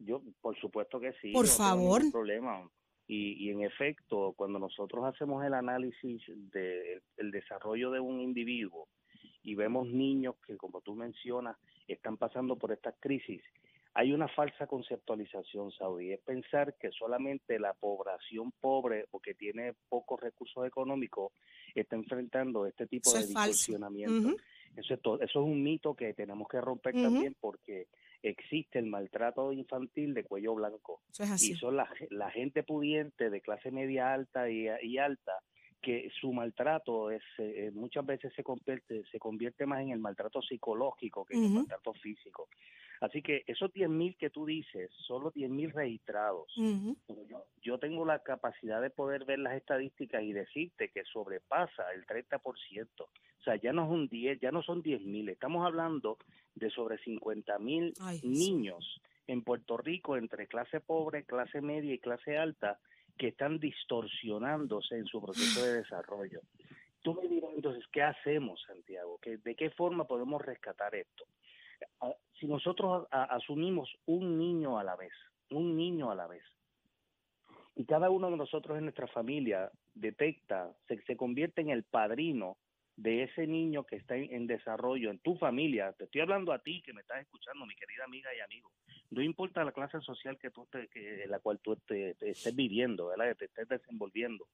Yo, 0.00 0.22
por 0.40 0.58
supuesto 0.60 0.98
que 0.98 1.12
sí. 1.20 1.32
Por 1.32 1.46
favor. 1.46 2.04
No 2.04 2.10
problema. 2.10 2.68
Y, 3.06 3.46
y, 3.46 3.50
en 3.50 3.62
efecto, 3.62 4.34
cuando 4.36 4.58
nosotros 4.58 5.04
hacemos 5.04 5.44
el 5.44 5.54
análisis 5.54 6.20
del 6.26 7.02
el 7.16 7.30
desarrollo 7.30 7.90
de 7.90 8.00
un 8.00 8.20
individuo, 8.20 8.88
y 9.42 9.54
vemos 9.54 9.86
niños 9.86 10.34
que, 10.46 10.56
como 10.56 10.80
tú 10.82 10.94
mencionas, 10.94 11.56
están 11.86 12.16
pasando 12.16 12.56
por 12.56 12.72
estas 12.72 12.94
crisis, 13.00 13.40
hay 13.98 14.12
una 14.12 14.28
falsa 14.28 14.68
conceptualización, 14.68 15.72
Saudi. 15.72 16.12
Es 16.12 16.20
pensar 16.20 16.76
que 16.78 16.92
solamente 16.92 17.58
la 17.58 17.74
población 17.74 18.52
pobre 18.60 19.06
o 19.10 19.18
que 19.18 19.34
tiene 19.34 19.74
pocos 19.88 20.20
recursos 20.20 20.64
económicos 20.64 21.32
está 21.74 21.96
enfrentando 21.96 22.64
este 22.64 22.86
tipo 22.86 23.12
de 23.12 23.26
distorsionamiento. 23.26 24.36
eso, 24.76 24.94
es 24.94 25.00
eso 25.00 25.22
es 25.22 25.34
un 25.34 25.64
mito 25.64 25.96
que 25.96 26.14
tenemos 26.14 26.46
que 26.46 26.60
romper 26.60 26.94
también 26.94 27.34
porque 27.40 27.88
existe 28.22 28.78
el 28.78 28.86
maltrato 28.86 29.52
infantil 29.52 30.14
de 30.14 30.22
cuello 30.22 30.54
blanco. 30.54 31.00
Y 31.40 31.56
son 31.56 31.74
la, 31.74 31.88
la, 32.10 32.30
gente 32.30 32.62
pudiente 32.62 33.30
de 33.30 33.40
clase 33.40 33.72
media 33.72 34.12
alta 34.14 34.48
y, 34.48 34.68
y 34.80 34.98
alta 34.98 35.32
que 35.82 36.08
su 36.20 36.32
maltrato 36.32 37.10
es 37.10 37.22
eh, 37.38 37.72
muchas 37.74 38.06
veces 38.06 38.32
se 38.34 38.42
convierte 38.42 39.04
se 39.10 39.18
convierte 39.18 39.64
más 39.66 39.80
en 39.80 39.90
el 39.90 40.00
maltrato 40.00 40.42
psicológico 40.42 41.24
que 41.24 41.36
en 41.36 41.44
el 41.44 41.50
maltrato 41.50 41.92
físico. 41.94 42.48
Así 43.00 43.22
que 43.22 43.44
esos 43.46 43.72
10.000 43.72 44.16
que 44.16 44.30
tú 44.30 44.44
dices 44.44 44.90
son 45.06 45.24
los 45.24 45.34
10.000 45.34 45.72
registrados. 45.72 46.52
yo, 46.56 47.44
yo, 47.62 47.78
tengo 47.78 48.04
la 48.04 48.20
capacidad 48.20 48.82
de 48.82 48.90
poder 48.90 49.24
ver 49.24 49.38
las 49.38 49.54
estadísticas 49.54 50.22
y 50.22 50.32
decirte 50.32 50.90
que 50.90 51.04
sobrepasa 51.04 51.92
el 51.94 52.06
30%. 52.06 52.88
O 53.00 53.08
sea, 53.44 53.56
ya 53.56 53.72
no, 53.72 53.84
es 53.84 53.90
un 53.90 54.08
10, 54.08 54.40
ya 54.40 54.50
no 54.50 54.62
son 54.62 54.82
10.000, 54.82 55.30
estamos 55.30 55.64
hablando 55.64 56.18
de 56.54 56.70
sobre 56.70 56.98
50.000 56.98 58.22
niños 58.24 59.00
en 59.28 59.42
Puerto 59.42 59.76
Rico 59.76 60.16
entre 60.16 60.48
clase 60.48 60.80
pobre, 60.80 61.24
clase 61.24 61.60
media 61.60 61.94
y 61.94 61.98
clase 61.98 62.36
alta 62.36 62.78
que 63.16 63.28
están 63.28 63.58
distorsionándose 63.58 64.96
en 64.96 65.06
su 65.06 65.20
proceso 65.20 65.64
de 65.64 65.74
desarrollo. 65.82 66.40
Tú 67.02 67.14
me 67.14 67.28
dirás 67.28 67.50
entonces, 67.54 67.84
¿qué 67.92 68.02
hacemos, 68.02 68.60
Santiago? 68.66 69.20
¿De 69.22 69.54
qué 69.54 69.70
forma 69.70 70.04
podemos 70.04 70.44
rescatar 70.44 70.94
esto? 70.94 71.24
Si 72.38 72.46
nosotros 72.46 73.06
asumimos 73.10 73.92
un 74.06 74.38
niño 74.38 74.78
a 74.78 74.84
la 74.84 74.96
vez, 74.96 75.12
un 75.50 75.76
niño 75.76 76.10
a 76.10 76.14
la 76.14 76.26
vez, 76.26 76.42
y 77.74 77.84
cada 77.84 78.10
uno 78.10 78.30
de 78.30 78.36
nosotros 78.36 78.76
en 78.76 78.84
nuestra 78.84 79.06
familia 79.06 79.70
detecta, 79.94 80.72
se, 80.86 81.00
se 81.02 81.16
convierte 81.16 81.60
en 81.60 81.70
el 81.70 81.84
padrino 81.84 82.56
de 82.98 83.22
ese 83.22 83.46
niño 83.46 83.84
que 83.84 83.94
está 83.94 84.16
en, 84.16 84.48
desarrollo 84.48 85.10
en 85.10 85.20
tu 85.20 85.36
familia, 85.36 85.92
te 85.92 86.04
estoy 86.04 86.20
hablando 86.20 86.52
a 86.52 86.58
ti 86.58 86.82
que 86.82 86.92
me 86.92 87.02
estás 87.02 87.20
escuchando, 87.20 87.64
mi 87.64 87.76
querida 87.76 88.04
amiga 88.04 88.28
y 88.36 88.40
amigo, 88.40 88.72
no 89.10 89.22
importa 89.22 89.64
la 89.64 89.70
clase 89.70 90.00
social 90.00 90.36
que 90.36 90.50
tú 90.50 90.66
te, 90.68 90.88
que, 90.88 91.22
en 91.22 91.30
la 91.30 91.38
cual 91.38 91.60
tú 91.60 91.76
te, 91.76 92.16
estés 92.20 92.56
viviendo, 92.56 93.06
¿verdad? 93.06 93.28
que 93.28 93.34
te 93.36 93.44
estés 93.44 93.68
desenvolviendo, 93.68 94.48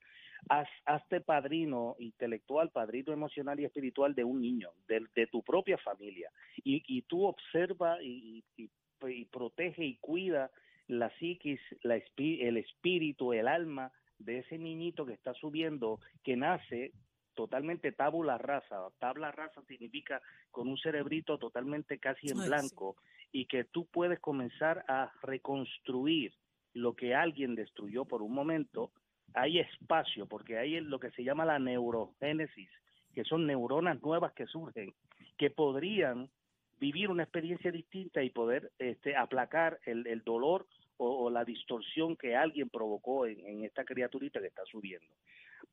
haz, 0.48 0.68
hazte 0.84 1.20
padrino 1.20 1.96
intelectual, 1.98 2.70
padrino 2.70 3.12
emocional 3.12 3.58
y 3.60 3.64
espiritual 3.64 4.14
de 4.14 4.24
un 4.24 4.40
niño, 4.40 4.70
de, 4.88 5.06
de 5.14 5.26
tu 5.26 5.42
propia 5.42 5.78
familia, 5.78 6.30
y, 6.56 6.82
y 6.86 7.02
tú 7.02 7.24
observa 7.24 8.02
y, 8.02 8.44
y, 8.56 8.70
y 9.06 9.24
protege 9.26 9.84
y 9.84 9.96
cuida 9.96 10.50
la 10.86 11.10
psiquis, 11.18 11.60
la, 11.82 11.96
el 12.16 12.56
espíritu, 12.56 13.32
el 13.32 13.48
alma 13.48 13.92
de 14.18 14.38
ese 14.38 14.58
niñito 14.58 15.06
que 15.06 15.14
está 15.14 15.34
subiendo, 15.34 16.00
que 16.22 16.36
nace 16.36 16.92
totalmente 17.34 17.92
tabula 17.92 18.38
rasa. 18.38 18.88
Tabla 18.98 19.32
rasa 19.32 19.62
significa 19.66 20.20
con 20.50 20.68
un 20.68 20.78
cerebrito 20.78 21.38
totalmente 21.38 21.98
casi 21.98 22.28
en 22.28 22.38
blanco 22.38 22.96
y 23.32 23.46
que 23.46 23.64
tú 23.64 23.86
puedes 23.86 24.20
comenzar 24.20 24.84
a 24.88 25.12
reconstruir 25.22 26.32
lo 26.74 26.94
que 26.94 27.14
alguien 27.14 27.54
destruyó 27.54 28.04
por 28.04 28.22
un 28.22 28.32
momento. 28.32 28.92
Hay 29.34 29.58
espacio 29.58 30.26
porque 30.26 30.58
hay 30.58 30.80
lo 30.80 30.98
que 30.98 31.10
se 31.10 31.24
llama 31.24 31.44
la 31.44 31.58
neurogénesis, 31.58 32.70
que 33.14 33.24
son 33.24 33.46
neuronas 33.46 34.00
nuevas 34.02 34.32
que 34.32 34.46
surgen, 34.46 34.94
que 35.36 35.50
podrían 35.50 36.30
vivir 36.80 37.10
una 37.10 37.22
experiencia 37.22 37.70
distinta 37.70 38.22
y 38.22 38.30
poder 38.30 38.72
este, 38.78 39.16
aplacar 39.16 39.78
el, 39.86 40.06
el 40.06 40.22
dolor 40.22 40.66
o, 40.96 41.28
la 41.30 41.44
distorsión 41.44 42.16
que 42.16 42.36
alguien 42.36 42.68
provocó 42.68 43.26
en, 43.26 43.44
en, 43.46 43.64
esta 43.64 43.84
criaturita 43.84 44.40
que 44.40 44.46
está 44.46 44.64
subiendo. 44.64 45.12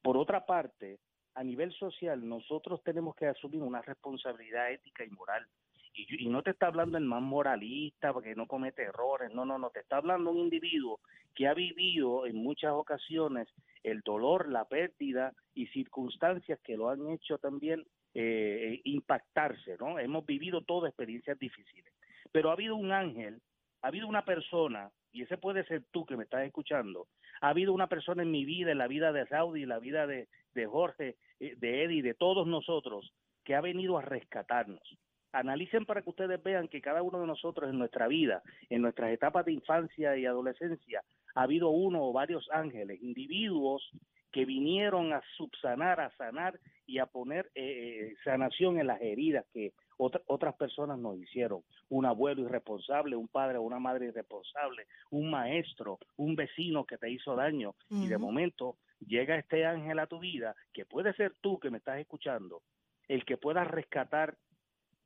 Por 0.02 0.18
otra 0.18 0.46
parte, 0.46 1.00
a 1.36 1.44
nivel 1.44 1.72
social 1.74 2.28
nosotros 2.28 2.84
tenemos 2.84 3.16
que 3.16 3.28
asumir 3.28 3.62
una 3.62 3.82
responsabilidad 3.82 4.72
ética 4.72 5.06
y 5.06 5.10
moral. 5.10 5.46
Y, 5.94 6.30
no 6.30 6.42
te 6.42 6.52
está 6.52 6.68
hablando 6.68 6.98
el 6.98 7.04
más 7.04 7.22
moralista 7.22 8.14
porque 8.14 8.36
no 8.36 8.48
comete 8.48 8.84
errores, 8.84 9.34
no, 9.34 9.46
no, 9.46 9.58
no, 9.58 9.70
te 9.70 9.82
está 9.82 9.98
hablando 9.98 10.32
un 10.32 10.38
individuo 10.38 11.02
que 11.36 11.48
ha 11.48 11.54
vivido 11.54 12.26
en 12.26 12.38
muchas 12.38 12.72
ocasiones 12.72 13.48
el 13.84 14.02
dolor, 14.02 14.48
la 14.50 14.66
pérdida 14.66 15.34
y 15.54 15.68
circunstancias 15.68 16.60
que 16.64 16.78
lo 16.78 16.90
han 16.90 17.10
hecho 17.10 17.38
también 17.40 17.84
eh, 18.14 18.80
impactarse, 18.86 19.78
¿no? 19.80 20.00
Hemos 20.00 20.26
vivido 20.26 20.62
todas 20.62 20.90
experiencias 20.90 21.38
difíciles, 21.40 21.94
pero 22.32 22.50
ha 22.50 22.54
habido 22.54 22.76
un 22.76 22.92
ángel 22.92 23.42
ha 23.82 23.88
habido 23.88 24.08
una 24.08 24.24
persona, 24.24 24.92
y 25.12 25.24
ese 25.24 25.38
puede 25.38 25.66
ser 25.66 25.84
tú 25.92 26.06
que 26.06 26.16
me 26.16 26.24
estás 26.24 26.46
escuchando, 26.46 27.08
ha 27.42 27.50
habido 27.50 27.74
una 27.74 27.88
persona 27.88 28.24
en 28.24 28.32
mi 28.32 28.46
vida, 28.46 28.72
en 28.72 28.78
la 28.78 28.88
vida 28.88 29.12
de 29.12 29.26
Saudi, 29.28 29.64
en 29.64 29.70
la 29.70 29.80
vida 29.80 30.06
de, 30.08 30.28
de 30.54 30.68
Jorge, 30.68 31.16
eh, 31.40 31.56
de 31.58 31.84
Eddie, 31.84 32.04
de 32.04 32.14
todos 32.14 32.48
nosotros, 32.48 33.12
que 33.44 33.56
ha 33.56 33.62
venido 33.62 33.98
a 33.98 34.04
rescatarnos. 34.04 34.98
Analicen 35.34 35.86
para 35.86 36.02
que 36.02 36.10
ustedes 36.10 36.42
vean 36.44 36.68
que 36.68 36.82
cada 36.82 37.02
uno 37.04 37.20
de 37.22 37.28
nosotros 37.28 37.70
en 37.70 37.80
nuestra 37.80 38.08
vida, 38.08 38.42
en 38.70 38.82
nuestras 38.82 39.12
etapas 39.12 39.46
de 39.46 39.54
infancia 39.54 40.18
y 40.18 40.26
adolescencia, 40.26 41.02
ha 41.36 41.44
habido 41.44 41.70
uno 41.70 42.04
o 42.04 42.12
varios 42.14 42.50
ángeles, 42.52 43.02
individuos 43.02 43.90
que 44.32 44.46
vinieron 44.46 45.12
a 45.14 45.22
subsanar, 45.36 46.00
a 46.00 46.10
sanar 46.18 46.58
y 46.86 47.00
a 47.00 47.06
poner 47.06 47.50
eh, 47.56 48.14
sanación 48.24 48.80
en 48.80 48.88
las 48.88 49.02
heridas 49.02 49.46
que 49.54 49.74
otra- 49.98 50.22
otras 50.26 50.56
personas 50.56 50.98
nos 50.98 51.18
hicieron. 51.18 51.62
Un 51.90 52.06
abuelo 52.06 52.42
irresponsable, 52.42 53.16
un 53.16 53.28
padre 53.28 53.58
o 53.58 53.62
una 53.62 53.80
madre 53.80 54.08
irresponsable, 54.08 54.88
un 55.12 55.30
maestro, 55.30 56.00
un 56.18 56.36
vecino 56.36 56.86
que 56.86 56.98
te 56.98 57.10
hizo 57.10 57.36
daño. 57.36 57.76
Y 57.90 58.08
de 58.08 58.18
momento 58.18 58.78
llega 59.06 59.36
este 59.38 59.66
ángel 59.66 60.00
a 60.00 60.08
tu 60.08 60.20
vida, 60.20 60.56
que 60.74 60.86
puede 60.86 61.14
ser 61.14 61.34
tú 61.42 61.60
que 61.60 61.70
me 61.70 61.78
estás 61.80 62.00
escuchando, 62.00 62.62
el 63.10 63.26
que 63.26 63.36
pueda 63.38 63.64
rescatar, 63.66 64.36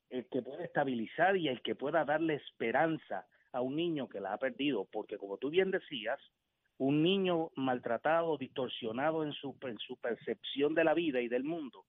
el 0.09 0.25
que 0.27 0.41
pueda 0.41 0.63
estabilizar 0.63 1.35
y 1.37 1.47
el 1.47 1.61
que 1.61 1.75
pueda 1.75 2.05
darle 2.05 2.35
esperanza 2.35 3.25
a 3.51 3.61
un 3.61 3.75
niño 3.75 4.07
que 4.07 4.19
la 4.19 4.33
ha 4.33 4.37
perdido. 4.37 4.85
Porque 4.91 5.17
como 5.17 5.37
tú 5.37 5.49
bien 5.49 5.71
decías, 5.71 6.19
un 6.77 7.01
niño 7.03 7.51
maltratado, 7.55 8.37
distorsionado 8.37 9.23
en 9.23 9.31
su, 9.33 9.55
en 9.61 9.77
su 9.79 9.95
percepción 9.97 10.75
de 10.75 10.83
la 10.83 10.93
vida 10.93 11.21
y 11.21 11.27
del 11.27 11.43
mundo, 11.43 11.85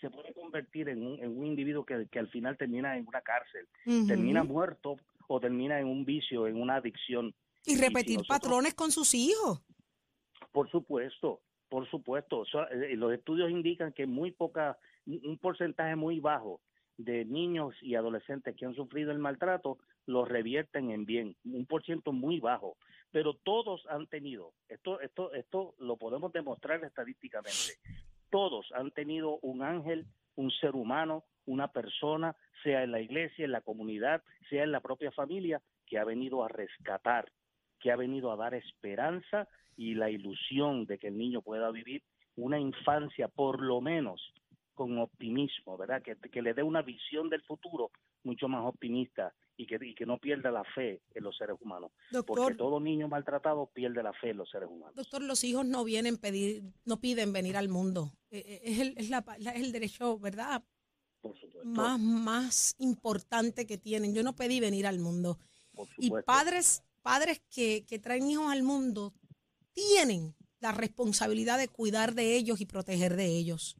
se 0.00 0.10
puede 0.10 0.32
convertir 0.32 0.88
en 0.90 1.04
un, 1.04 1.18
en 1.22 1.36
un 1.36 1.46
individuo 1.46 1.84
que, 1.84 2.06
que 2.10 2.18
al 2.18 2.28
final 2.28 2.56
termina 2.56 2.96
en 2.96 3.06
una 3.08 3.20
cárcel, 3.22 3.66
termina 4.06 4.44
muerto 4.44 4.96
o 5.26 5.40
termina 5.40 5.80
en 5.80 5.86
un 5.86 6.04
vicio, 6.04 6.46
en 6.46 6.60
una 6.60 6.76
adicción. 6.76 7.34
Y 7.64 7.76
repetir 7.76 8.18
nosotros- 8.18 8.38
patrones 8.40 8.74
con 8.74 8.90
sus 8.92 9.12
hijos. 9.14 9.60
Por 10.52 10.70
supuesto, 10.70 11.40
por 11.68 11.88
supuesto. 11.90 12.44
So- 12.44 12.68
eh, 12.70 12.94
los 12.96 13.12
estudios 13.12 13.50
indican 13.50 13.92
que 13.92 14.06
muy 14.06 14.30
poca, 14.30 14.78
un 15.06 15.36
porcentaje 15.38 15.96
muy 15.96 16.20
bajo 16.20 16.60
de 16.98 17.24
niños 17.24 17.74
y 17.80 17.94
adolescentes 17.94 18.54
que 18.56 18.66
han 18.66 18.74
sufrido 18.74 19.12
el 19.12 19.18
maltrato 19.18 19.78
los 20.04 20.28
revierten 20.28 20.90
en 20.90 21.06
bien, 21.06 21.36
un 21.44 21.64
por 21.64 21.82
ciento 21.84 22.12
muy 22.12 22.40
bajo. 22.40 22.76
Pero 23.10 23.34
todos 23.34 23.86
han 23.88 24.06
tenido, 24.08 24.52
esto, 24.68 25.00
esto, 25.00 25.32
esto 25.32 25.74
lo 25.78 25.96
podemos 25.96 26.32
demostrar 26.32 26.84
estadísticamente. 26.84 27.78
Todos 28.30 28.70
han 28.72 28.90
tenido 28.90 29.38
un 29.40 29.62
ángel, 29.62 30.06
un 30.34 30.50
ser 30.50 30.74
humano, 30.74 31.24
una 31.46 31.68
persona, 31.68 32.36
sea 32.62 32.82
en 32.82 32.92
la 32.92 33.00
iglesia, 33.00 33.44
en 33.44 33.52
la 33.52 33.62
comunidad, 33.62 34.22
sea 34.50 34.64
en 34.64 34.72
la 34.72 34.80
propia 34.80 35.12
familia, 35.12 35.62
que 35.86 35.98
ha 35.98 36.04
venido 36.04 36.44
a 36.44 36.48
rescatar, 36.48 37.30
que 37.80 37.90
ha 37.90 37.96
venido 37.96 38.30
a 38.32 38.36
dar 38.36 38.54
esperanza 38.54 39.48
y 39.76 39.94
la 39.94 40.10
ilusión 40.10 40.84
de 40.84 40.98
que 40.98 41.08
el 41.08 41.16
niño 41.16 41.40
pueda 41.40 41.70
vivir 41.70 42.02
una 42.36 42.58
infancia 42.58 43.28
por 43.28 43.62
lo 43.62 43.80
menos 43.80 44.32
con 44.78 44.96
optimismo, 44.98 45.76
¿verdad? 45.76 46.00
Que, 46.02 46.16
que 46.30 46.40
le 46.40 46.54
dé 46.54 46.62
una 46.62 46.82
visión 46.82 47.28
del 47.28 47.42
futuro 47.42 47.90
mucho 48.24 48.48
más 48.48 48.64
optimista 48.64 49.34
y 49.56 49.66
que, 49.66 49.76
y 49.82 49.94
que 49.94 50.06
no 50.06 50.18
pierda 50.18 50.50
la 50.52 50.62
fe 50.74 51.02
en 51.14 51.24
los 51.24 51.36
seres 51.36 51.56
humanos. 51.60 51.90
Porque 52.24 52.54
todo 52.56 52.78
niño 52.80 53.08
maltratado 53.08 53.66
pierde 53.74 54.02
la 54.02 54.12
fe 54.12 54.30
en 54.30 54.36
los 54.38 54.48
seres 54.50 54.68
humanos. 54.70 54.94
doctor, 54.94 55.20
los 55.22 55.42
hijos 55.44 55.66
no 55.66 55.84
vienen 55.84 56.16
pedir, 56.16 56.62
no 56.84 57.00
piden 57.00 57.32
venir 57.32 57.56
al 57.56 57.68
mundo. 57.68 58.12
Eh, 58.30 58.38
eh, 58.46 58.60
Es 58.62 58.78
el, 58.80 58.94
es 58.96 59.10
la- 59.10 59.24
es 59.38 59.46
el 59.62 59.72
derecho, 59.72 60.18
¿verdad? 60.18 60.62
Por 61.20 61.34
supuesto. 61.38 61.64
Más, 61.68 61.98
más 61.98 62.74
importante 62.78 63.66
que 63.66 63.76
tienen. 63.78 64.14
Yo 64.14 64.22
no 64.22 64.36
pedí 64.36 64.60
venir 64.60 64.86
al 64.86 64.98
mundo. 65.00 65.38
por 65.74 65.88
Y 65.98 66.10
padres, 66.24 66.82
padres 67.02 67.42
que, 67.50 67.84
que 67.84 67.98
traen 67.98 68.30
hijos 68.30 68.50
al 68.52 68.62
mundo 68.62 69.12
tienen 69.72 70.34
la 70.60 70.72
responsabilidad 70.72 71.58
de 71.58 71.68
cuidar 71.68 72.14
de 72.14 72.36
ellos 72.36 72.60
y 72.60 72.66
proteger 72.66 73.16
de 73.16 73.26
ellos. 73.26 73.76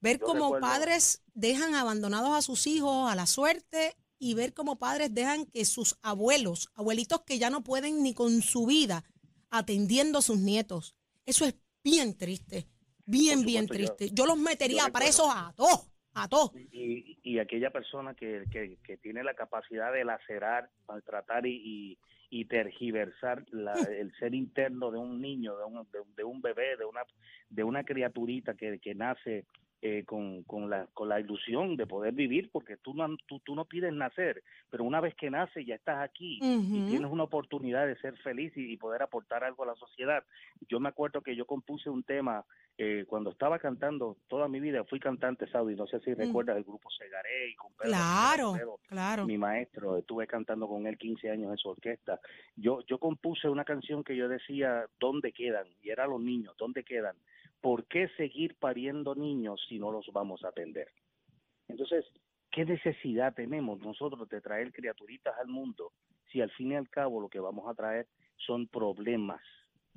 Ver 0.00 0.18
Yo 0.20 0.26
cómo 0.26 0.58
padres 0.60 1.22
dejan 1.34 1.74
abandonados 1.74 2.30
a 2.30 2.42
sus 2.42 2.66
hijos 2.66 3.10
a 3.10 3.14
la 3.14 3.26
suerte 3.26 3.94
y 4.18 4.34
ver 4.34 4.52
cómo 4.54 4.78
padres 4.78 5.12
dejan 5.14 5.46
que 5.46 5.64
sus 5.64 5.96
abuelos, 6.02 6.70
abuelitos 6.74 7.22
que 7.22 7.38
ya 7.38 7.50
no 7.50 7.62
pueden 7.62 8.02
ni 8.02 8.14
con 8.14 8.42
su 8.42 8.66
vida 8.66 9.04
atendiendo 9.50 10.18
a 10.18 10.22
sus 10.22 10.38
nietos. 10.38 10.94
Eso 11.26 11.44
es 11.44 11.54
bien 11.82 12.16
triste, 12.16 12.66
bien, 13.06 13.44
bien 13.44 13.66
yo- 13.66 13.74
triste. 13.74 14.10
Yo, 14.12 14.26
los 14.26 14.36
metería 14.38 14.84
recuerdo- 14.86 14.98
presos 15.04 15.26
a 15.30 15.52
todos, 15.56 15.90
a 16.14 16.28
todos. 16.28 16.52
y, 16.72 17.18
y 17.22 17.38
aquella 17.38 17.70
persona 17.70 18.14
que, 18.14 18.44
que, 18.50 18.78
que 18.82 18.96
tiene 18.98 19.22
la 19.24 19.34
capacidad 19.34 19.92
de 19.92 20.04
lacerar, 20.04 20.70
maltratar 20.88 21.46
y, 21.46 21.54
y, 21.90 21.98
y 22.30 22.44
tergiversar 22.46 23.44
la- 23.52 23.72
el 23.74 24.12
ser 24.18 24.34
interno 24.34 24.90
de 24.90 24.98
un 24.98 25.20
niño, 25.20 25.56
de 25.56 25.64
un, 25.64 25.74
de, 25.90 26.00
un- 26.00 26.14
de 26.14 26.24
un 26.24 26.40
bebé, 26.42 26.76
de 26.76 26.84
una, 26.84 27.02
de 27.48 27.64
una 27.64 27.84
criaturita 27.84 28.54
que, 28.54 28.78
que 28.80 28.94
nace 28.94 29.44
eh, 29.80 30.04
con, 30.04 30.42
con, 30.42 30.68
la, 30.68 30.86
con 30.92 31.08
la 31.08 31.20
ilusión 31.20 31.76
de 31.76 31.86
poder 31.86 32.12
vivir, 32.12 32.50
porque 32.50 32.76
tú 32.76 32.94
no, 32.94 33.16
tú, 33.26 33.38
tú 33.40 33.54
no 33.54 33.64
pides 33.64 33.92
nacer, 33.92 34.42
pero 34.70 34.84
una 34.84 35.00
vez 35.00 35.14
que 35.14 35.30
naces 35.30 35.64
ya 35.66 35.76
estás 35.76 36.02
aquí 36.02 36.38
y 36.42 36.86
tienes 36.88 37.10
una 37.10 37.24
oportunidad 37.24 37.86
de 37.86 37.96
ser 37.96 38.16
feliz 38.18 38.56
y, 38.56 38.72
y 38.72 38.76
poder 38.76 39.02
aportar 39.02 39.44
algo 39.44 39.62
a 39.62 39.68
la 39.68 39.74
sociedad. 39.76 40.24
Yo 40.68 40.80
me 40.80 40.88
acuerdo 40.88 41.20
que 41.20 41.36
yo 41.36 41.46
compuse 41.46 41.90
un 41.90 42.02
tema 42.02 42.44
eh, 42.80 43.06
cuando 43.08 43.30
estaba 43.30 43.58
cantando 43.58 44.18
toda 44.28 44.46
mi 44.46 44.60
vida, 44.60 44.84
fui 44.84 45.00
cantante, 45.00 45.48
Saudi, 45.48 45.74
no 45.74 45.88
sé 45.88 45.98
si 45.98 46.14
recuerdas 46.14 46.56
el 46.56 46.62
grupo 46.62 46.88
Segaré 46.92 47.50
y 47.50 47.54
con 47.56 47.72
Pedro 47.72 47.90
Claro, 47.90 48.78
claro. 48.88 49.26
mi 49.26 49.36
maestro, 49.36 49.98
estuve 49.98 50.28
cantando 50.28 50.68
con 50.68 50.86
él 50.86 50.96
15 50.96 51.28
años 51.28 51.50
en 51.50 51.56
su 51.56 51.70
orquesta. 51.70 52.20
Yo, 52.54 52.84
yo 52.86 52.98
compuse 52.98 53.48
una 53.48 53.64
canción 53.64 54.04
que 54.04 54.14
yo 54.14 54.28
decía, 54.28 54.86
¿dónde 55.00 55.32
quedan? 55.32 55.66
Y 55.82 55.90
era 55.90 56.06
los 56.06 56.20
niños, 56.20 56.54
¿dónde 56.56 56.84
quedan? 56.84 57.16
¿Por 57.60 57.86
qué 57.86 58.08
seguir 58.16 58.56
pariendo 58.56 59.14
niños 59.14 59.64
si 59.68 59.78
no 59.78 59.90
los 59.90 60.06
vamos 60.12 60.44
a 60.44 60.48
atender? 60.48 60.88
Entonces, 61.68 62.04
¿qué 62.50 62.64
necesidad 62.64 63.34
tenemos 63.34 63.80
nosotros 63.80 64.28
de 64.28 64.40
traer 64.40 64.72
criaturitas 64.72 65.34
al 65.38 65.48
mundo 65.48 65.92
si 66.30 66.40
al 66.40 66.50
fin 66.52 66.72
y 66.72 66.76
al 66.76 66.88
cabo 66.88 67.20
lo 67.20 67.28
que 67.28 67.40
vamos 67.40 67.68
a 67.68 67.74
traer 67.74 68.06
son 68.36 68.68
problemas, 68.68 69.40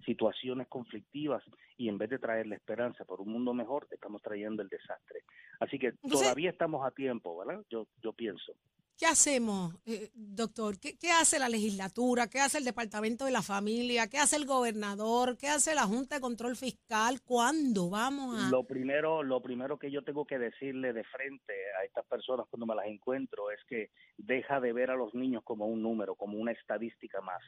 situaciones 0.06 0.68
conflictivas 0.68 1.44
y 1.78 1.90
en 1.90 1.98
vez 1.98 2.10
de 2.10 2.20
traerle 2.20 2.56
esperanza 2.56 3.06
por 3.06 3.22
un 3.22 3.30
mundo 3.30 3.54
mejor, 3.54 3.88
estamos 3.92 4.22
trayendo 4.22 4.62
el 4.62 4.70
desastre. 4.70 5.24
Así 5.60 5.78
que 5.78 5.88
Entonces- 5.88 6.22
todavía 6.22 6.50
estamos 6.50 6.86
a 6.86 6.92
tiempo, 6.92 7.38
¿verdad? 7.38 7.64
Yo, 7.70 7.88
yo 8.02 8.14
pienso. 8.14 8.54
¿Qué 9.02 9.08
hacemos, 9.08 9.74
eh, 9.88 10.12
doctor? 10.14 10.80
¿Qué, 10.80 10.96
qué 10.96 11.10
hace 11.10 11.40
la 11.40 11.50
legislatura? 11.50 12.28
¿Qué 12.28 12.40
hace 12.40 12.60
el 12.60 12.64
Departamento 12.64 13.26
de 13.26 13.32
la 13.32 13.42
Familia? 13.42 14.08
¿Qué 14.08 14.20
hace 14.20 14.36
el 14.36 14.46
gobernador? 14.46 15.38
¿Qué 15.40 15.48
hace 15.48 15.74
la 15.74 15.86
Junta 15.88 16.14
de 16.14 16.22
Control 16.22 16.56
Fiscal? 16.56 17.20
¿Cuándo 17.24 17.90
vamos 17.90 18.40
a...? 18.40 18.52
Lo 18.52 18.64
primero, 18.64 19.24
lo 19.24 19.42
primero 19.42 19.80
que 19.80 19.90
yo 19.90 20.04
tengo 20.04 20.26
que 20.26 20.38
decirle 20.38 20.94
de 20.94 21.04
frente 21.06 21.52
a 21.80 21.84
estas 21.84 22.06
personas 22.06 22.46
cuando 22.52 22.68
me 22.68 22.76
las 22.76 22.86
encuentro 22.86 23.50
es 23.50 23.60
que 23.68 23.90
deja 24.20 24.60
de 24.60 24.72
ver 24.72 24.92
a 24.92 24.96
los 24.96 25.16
niños 25.16 25.42
como 25.44 25.66
un 25.66 25.82
número, 25.82 26.14
como 26.14 26.38
una 26.38 26.52
estadística 26.52 27.22
más. 27.22 27.42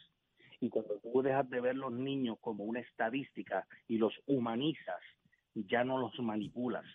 Y 0.59 0.69
cuando 0.69 0.97
tú 1.01 1.21
dejas 1.21 1.47
de 1.51 1.61
ver 1.61 1.75
los 1.75 1.91
niños 1.91 2.37
como 2.41 2.63
una 2.63 2.79
estadística 2.79 3.67
y 3.87 3.99
los 3.99 4.15
humanizas, 4.25 5.01
ya 5.53 5.83
no 5.83 5.99
los 5.99 6.17
manipulas, 6.17 6.85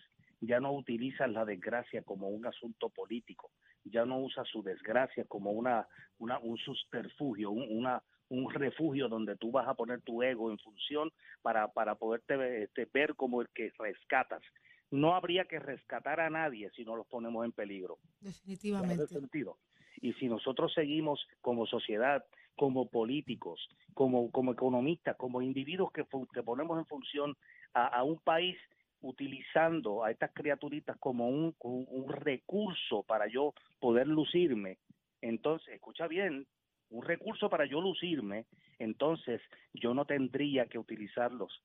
ya 0.40 0.60
no 0.60 0.72
utilizas 0.72 1.30
la 1.30 1.44
desgracia 1.44 2.02
como 2.02 2.28
un 2.28 2.46
asunto 2.46 2.88
político, 2.90 3.50
ya 3.84 4.04
no 4.04 4.18
usas 4.18 4.46
su 4.48 4.62
desgracia 4.62 5.24
como 5.24 5.50
una, 5.50 5.86
una 6.18 6.38
un 6.38 6.56
subterfugio, 6.58 7.50
un, 7.50 7.66
una, 7.70 8.02
un 8.28 8.52
refugio 8.52 9.08
donde 9.08 9.36
tú 9.36 9.50
vas 9.50 9.68
a 9.68 9.74
poner 9.74 10.02
tu 10.02 10.22
ego 10.22 10.50
en 10.50 10.58
función 10.58 11.10
para, 11.42 11.68
para 11.68 11.94
poderte 11.96 12.36
ver, 12.36 12.62
este, 12.62 12.88
ver 12.92 13.14
como 13.14 13.40
el 13.40 13.48
que 13.54 13.72
rescatas. 13.78 14.42
No 14.90 15.14
habría 15.14 15.44
que 15.44 15.58
rescatar 15.58 16.20
a 16.20 16.30
nadie 16.30 16.70
si 16.70 16.84
no 16.84 16.96
los 16.96 17.06
ponemos 17.06 17.44
en 17.44 17.52
peligro. 17.52 17.98
¿Tiene 18.20 18.32
Definitivamente. 18.32 19.06
sentido? 19.06 19.58
Y 20.00 20.12
si 20.14 20.28
nosotros 20.28 20.72
seguimos 20.72 21.26
como 21.40 21.66
sociedad, 21.66 22.24
como 22.56 22.88
políticos, 22.88 23.68
como, 23.94 24.30
como 24.30 24.52
economistas, 24.52 25.16
como 25.16 25.42
individuos 25.42 25.92
que, 25.92 26.04
que 26.32 26.42
ponemos 26.42 26.78
en 26.78 26.86
función 26.86 27.36
a, 27.74 27.86
a 27.86 28.02
un 28.04 28.18
país 28.20 28.56
utilizando 29.00 30.04
a 30.04 30.10
estas 30.10 30.32
criaturitas 30.32 30.96
como 30.98 31.28
un, 31.28 31.54
un, 31.60 31.86
un 31.88 32.12
recurso 32.12 33.02
para 33.04 33.26
yo 33.28 33.54
poder 33.78 34.06
lucirme, 34.06 34.78
entonces, 35.20 35.74
escucha 35.74 36.06
bien, 36.06 36.46
un 36.90 37.02
recurso 37.02 37.50
para 37.50 37.66
yo 37.66 37.80
lucirme, 37.80 38.46
entonces 38.78 39.40
yo 39.74 39.94
no 39.94 40.04
tendría 40.04 40.66
que 40.66 40.78
utilizarlos. 40.78 41.62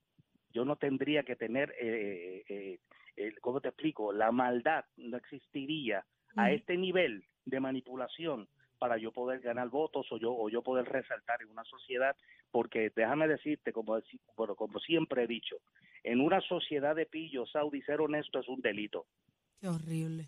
Yo 0.51 0.65
no 0.65 0.75
tendría 0.75 1.23
que 1.23 1.35
tener, 1.35 1.73
eh, 1.79 2.43
eh, 2.47 2.79
eh, 3.15 3.35
¿cómo 3.41 3.61
te 3.61 3.69
explico? 3.69 4.13
La 4.13 4.31
maldad 4.31 4.85
no 4.97 5.17
existiría 5.17 6.05
a 6.35 6.51
este 6.51 6.77
nivel 6.77 7.23
de 7.45 7.59
manipulación 7.59 8.47
para 8.83 8.97
yo 8.97 9.13
poder 9.13 9.39
ganar 9.39 9.69
votos 9.69 10.05
o 10.11 10.17
yo 10.17 10.33
o 10.35 10.49
yo 10.49 10.61
poder 10.61 10.83
resaltar 10.83 11.41
en 11.41 11.49
una 11.49 11.63
sociedad 11.63 12.17
porque 12.51 12.91
déjame 12.93 13.29
decirte 13.29 13.71
como 13.71 13.97
bueno, 14.35 14.55
como 14.57 14.77
siempre 14.79 15.23
he 15.23 15.27
dicho 15.27 15.55
en 16.03 16.19
una 16.19 16.41
sociedad 16.41 16.93
de 16.93 17.05
pillos 17.05 17.49
Saudi 17.49 17.81
ser 17.83 18.01
honesto 18.01 18.39
es 18.41 18.47
un 18.49 18.59
delito 18.59 19.05
Qué 19.61 19.69
horrible. 19.69 20.27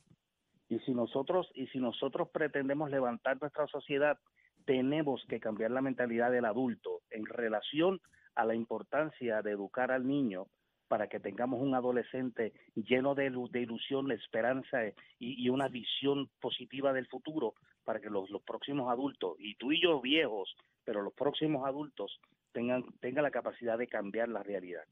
y 0.69 0.79
si 0.85 0.93
nosotros 0.93 1.51
y 1.53 1.67
si 1.67 1.79
nosotros 1.79 2.29
pretendemos 2.29 2.89
levantar 2.89 3.35
nuestra 3.41 3.67
sociedad 3.67 4.17
tenemos 4.63 5.21
que 5.27 5.41
cambiar 5.41 5.71
la 5.71 5.81
mentalidad 5.81 6.31
del 6.31 6.45
adulto 6.45 7.01
en 7.09 7.25
relación 7.25 7.99
a 8.35 8.45
la 8.45 8.55
importancia 8.55 9.41
de 9.41 9.51
educar 9.51 9.91
al 9.91 10.07
niño 10.07 10.47
para 10.87 11.07
que 11.09 11.19
tengamos 11.19 11.59
un 11.61 11.75
adolescente 11.75 12.53
lleno 12.75 13.15
de, 13.15 13.29
ilu- 13.31 13.49
de 13.51 13.61
ilusión, 13.63 14.07
de 14.07 14.15
esperanza 14.15 14.85
eh, 14.85 14.93
y, 15.19 15.43
y 15.43 15.49
una 15.49 15.67
visión 15.67 16.29
positiva 16.39 16.93
del 16.93 17.07
futuro 17.07 17.55
para 17.85 18.01
que 18.01 18.09
los, 18.09 18.29
los 18.29 18.41
próximos 18.41 18.91
adultos, 18.91 19.35
y 19.39 19.55
tú 19.55 19.71
y 19.71 19.81
yo 19.81 20.01
viejos, 20.01 20.55
pero 20.83 21.01
los 21.01 21.13
próximos 21.13 21.65
adultos 21.65 22.19
tengan, 22.51 22.83
tengan 22.99 23.23
la 23.23 23.31
capacidad 23.31 23.77
de 23.77 23.87
cambiar 23.87 24.27
la 24.29 24.43
realidad. 24.43 24.83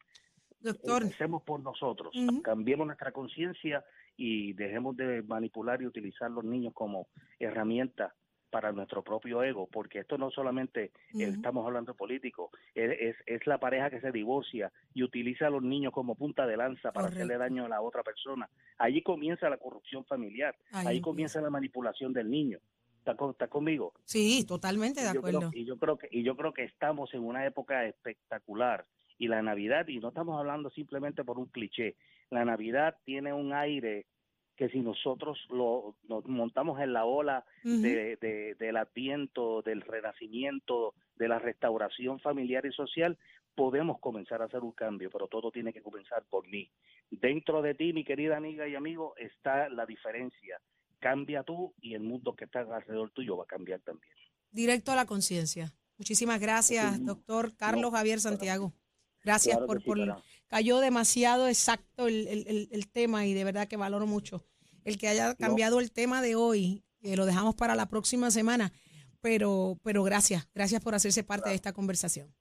Doctor, 0.62 1.04
Empecemos 1.04 1.44
por 1.44 1.60
nosotros, 1.62 2.16
cambiemos 2.42 2.88
nuestra 2.88 3.12
conciencia 3.12 3.84
y 4.16 4.54
dejemos 4.54 4.96
de 4.96 5.22
manipular 5.24 5.82
y 5.82 5.88
utilizar 5.88 6.32
los 6.32 6.46
niños 6.46 6.74
como 6.74 7.08
herramienta 7.38 8.16
para 8.54 8.72
nuestro 8.72 9.04
propio 9.04 9.42
ego, 9.42 9.68
porque 9.68 10.00
esto 10.00 10.16
no 10.18 10.30
solamente 10.30 10.92
estamos 11.12 11.66
hablando 11.66 11.94
de 11.94 11.98
políticos, 11.98 12.52
es, 12.76 13.16
es, 13.26 13.48
la 13.48 13.58
pareja 13.58 13.90
que 13.90 14.00
se 14.00 14.12
divorcia 14.12 14.72
y 14.94 15.02
utiliza 15.02 15.48
a 15.48 15.50
los 15.50 15.64
niños 15.64 15.92
como 15.92 16.14
punta 16.14 16.46
de 16.46 16.56
lanza 16.56 16.92
para 16.92 17.08
Correcto. 17.08 17.24
hacerle 17.24 17.38
daño 17.40 17.66
a 17.66 17.70
la 17.70 17.82
otra 17.82 18.04
persona. 18.04 18.48
Allí 18.78 19.02
comienza 19.02 19.50
la 19.50 19.58
corrupción 19.58 20.06
familiar, 20.06 20.56
Ahí 20.72 20.88
ahí, 20.88 21.02
comienza 21.02 21.42
la 21.42 21.50
manipulación 21.50 22.14
del 22.14 22.30
niño. 22.30 22.60
¿Está, 23.04 23.16
con- 23.18 23.32
está 23.32 23.50
conmigo? 23.50 23.94
sí, 24.06 24.46
totalmente 24.48 25.02
de 25.02 25.10
Y 25.10 25.14
yo 25.14 25.22
creo- 25.22 25.38
acuerdo. 25.40 25.52
y 25.60 25.66
yo 25.66 25.78
creo 25.78 25.98
que 25.98 26.08
y 26.10 26.24
yo 26.24 26.38
creo 26.38 26.54
que 26.54 26.64
estamos 26.64 27.14
en 27.14 27.22
una 27.26 27.46
época 27.46 27.86
espectacular 27.86 28.86
y 29.18 29.28
la 29.28 29.42
Navidad 29.42 29.90
y 29.90 30.00
no 30.00 30.08
estamos 30.08 30.40
hablando 30.40 30.70
simplemente 30.70 31.26
por 31.26 31.38
un 31.38 31.48
cliché. 31.48 31.98
La 32.30 32.46
Navidad 32.46 32.96
tiene 33.04 33.34
un 33.34 33.52
aire 33.54 34.06
que 34.56 34.70
si 34.70 34.80
nosotros 34.80 35.38
lo 35.50 35.98
nos 36.08 36.26
montamos 36.28 36.80
en 36.80 36.94
la 36.94 37.04
ola 37.04 37.44
de, 37.64 38.16
de- 38.22 38.56
del 38.56 38.78
adviento, 38.78 39.62
del 39.64 39.82
renacimiento, 39.82 40.94
de 41.18 41.28
la 41.28 41.40
restauración 41.40 42.20
familiar 42.22 42.66
y 42.66 42.72
social, 42.72 43.18
podemos 43.56 44.00
comenzar 44.00 44.42
a 44.42 44.46
hacer 44.46 44.62
un 44.62 44.72
cambio, 44.72 45.10
pero 45.12 45.28
todo 45.28 45.52
tiene 45.52 45.74
que 45.74 45.82
comenzar 45.82 46.24
por 46.30 46.48
mí. 46.48 46.70
Dentro 47.12 47.62
de 47.62 47.76
ti, 47.76 47.92
mi 47.92 48.04
querida 48.06 48.38
amiga 48.38 48.66
y 48.68 48.76
amigo, 48.76 49.14
está 49.18 49.68
la 49.70 49.86
diferencia. 49.86 50.60
Cambia 51.04 51.44
tú 51.44 51.74
y 51.82 51.94
el 51.96 52.02
mundo 52.02 52.34
que 52.36 52.46
está 52.46 52.62
alrededor 52.62 53.12
tuyo 53.12 53.36
va 53.38 53.44
a 53.44 53.48
cambiar 53.48 53.82
también. 53.82 54.14
Directo 54.52 54.92
a 54.92 54.96
la 54.96 55.06
conciencia. 55.06 55.74
Muchísimas 55.98 56.40
gracias, 56.40 56.96
Sí. 56.98 57.04
doctor 57.04 57.56
Carlos 57.58 57.92
No, 57.92 57.98
Javier 57.98 58.20
Santiago. 58.22 58.74
Gracias 59.24 59.56
Claro 59.58 59.68
por, 59.68 59.80
sí, 59.80 59.86
por 59.86 60.24
cayó 60.48 60.80
demasiado 60.80 61.48
exacto 61.48 62.08
el, 62.08 62.28
el- 62.28 62.70
el- 62.72 62.88
tema 62.90 63.26
y 63.26 63.34
de 63.34 63.44
verdad 63.44 63.68
que 63.68 63.78
valoro 63.78 64.06
mucho 64.08 64.46
el 64.86 64.98
que 64.98 65.08
haya 65.08 65.36
cambiado 65.36 65.80
el 65.80 65.92
tema 65.92 66.22
de 66.22 66.36
hoy. 66.36 66.84
que 67.02 67.18
lo 67.18 67.26
dejamos 67.26 67.56
para 67.56 67.76
la 67.76 67.90
próxima 67.90 68.32
semana, 68.32 68.72
pero, 69.20 69.78
pero 69.84 70.04
gracias, 70.04 70.48
gracias 70.56 70.82
por 70.82 70.96
hacerse 70.96 71.22
parte 71.24 71.50
de 71.50 71.56
esta 71.56 71.74
conversación. 71.74 72.34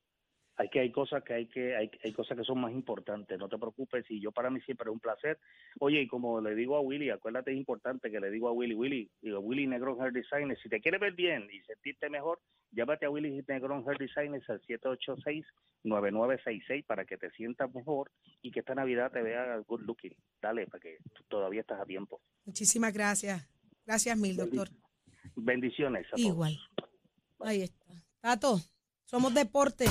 Hay 0.57 0.69
que 0.69 0.81
hay 0.81 0.93
cosas 0.93 1.23
que 1.25 1.35
hay 1.35 1.47
que 1.47 1.75
hay, 1.77 1.91
hay 2.05 2.13
cosas 2.13 2.37
que 2.37 2.45
son 2.45 2.61
más 2.61 2.73
importantes 2.73 3.39
no 3.39 3.49
te 3.49 3.59
preocupes 3.59 4.05
y 4.11 4.21
yo 4.21 4.33
para 4.33 4.51
mí 4.51 4.61
siempre 4.61 4.91
es 4.91 4.93
un 4.93 5.01
placer 5.01 5.39
oye 5.81 6.03
y 6.03 6.07
como 6.07 6.41
le 6.41 6.55
digo 6.55 6.77
a 6.77 6.81
Willy 6.81 7.11
acuérdate 7.11 7.53
es 7.53 7.57
importante 7.57 8.11
que 8.11 8.21
le 8.21 8.31
digo 8.31 8.49
a 8.49 8.53
Willy 8.53 8.75
Willy 8.75 9.11
digo 9.23 9.41
Willy 9.41 9.67
Negrón 9.67 10.01
Hair 10.01 10.13
Designers 10.13 10.61
si 10.63 10.69
te 10.69 10.81
quieres 10.81 11.01
ver 11.01 11.15
bien 11.15 11.49
y 11.51 11.61
sentirte 11.63 12.11
mejor 12.11 12.39
llámate 12.71 13.07
a 13.07 13.11
Willy 13.11 13.43
Negrón 13.49 13.85
Hair 13.89 13.99
Designers 13.99 14.49
al 14.51 14.61
786-9966 15.85 16.85
para 16.85 17.05
que 17.05 17.17
te 17.17 17.31
sientas 17.31 17.75
mejor 17.75 18.11
y 18.43 18.51
que 18.51 18.61
esta 18.61 18.75
Navidad 18.75 19.11
te 19.11 19.23
vea 19.23 19.57
good 19.67 19.81
looking 19.83 20.15
dale 20.43 20.67
para 20.67 20.81
que 20.81 20.99
todavía 21.29 21.63
estás 21.63 21.81
a 21.81 21.87
tiempo 21.87 22.21
Muchísimas 22.45 22.93
gracias. 22.93 23.49
Gracias 23.87 24.17
mil, 24.17 24.37
doctor. 24.37 24.69
bendiciones 25.37 26.07
a 26.09 26.17
todos. 26.17 26.21
Igual. 26.21 26.59
Ahí 27.41 27.63
está. 27.63 27.87
Tato, 28.21 28.61
somos 29.05 29.35
deporte. 29.35 29.87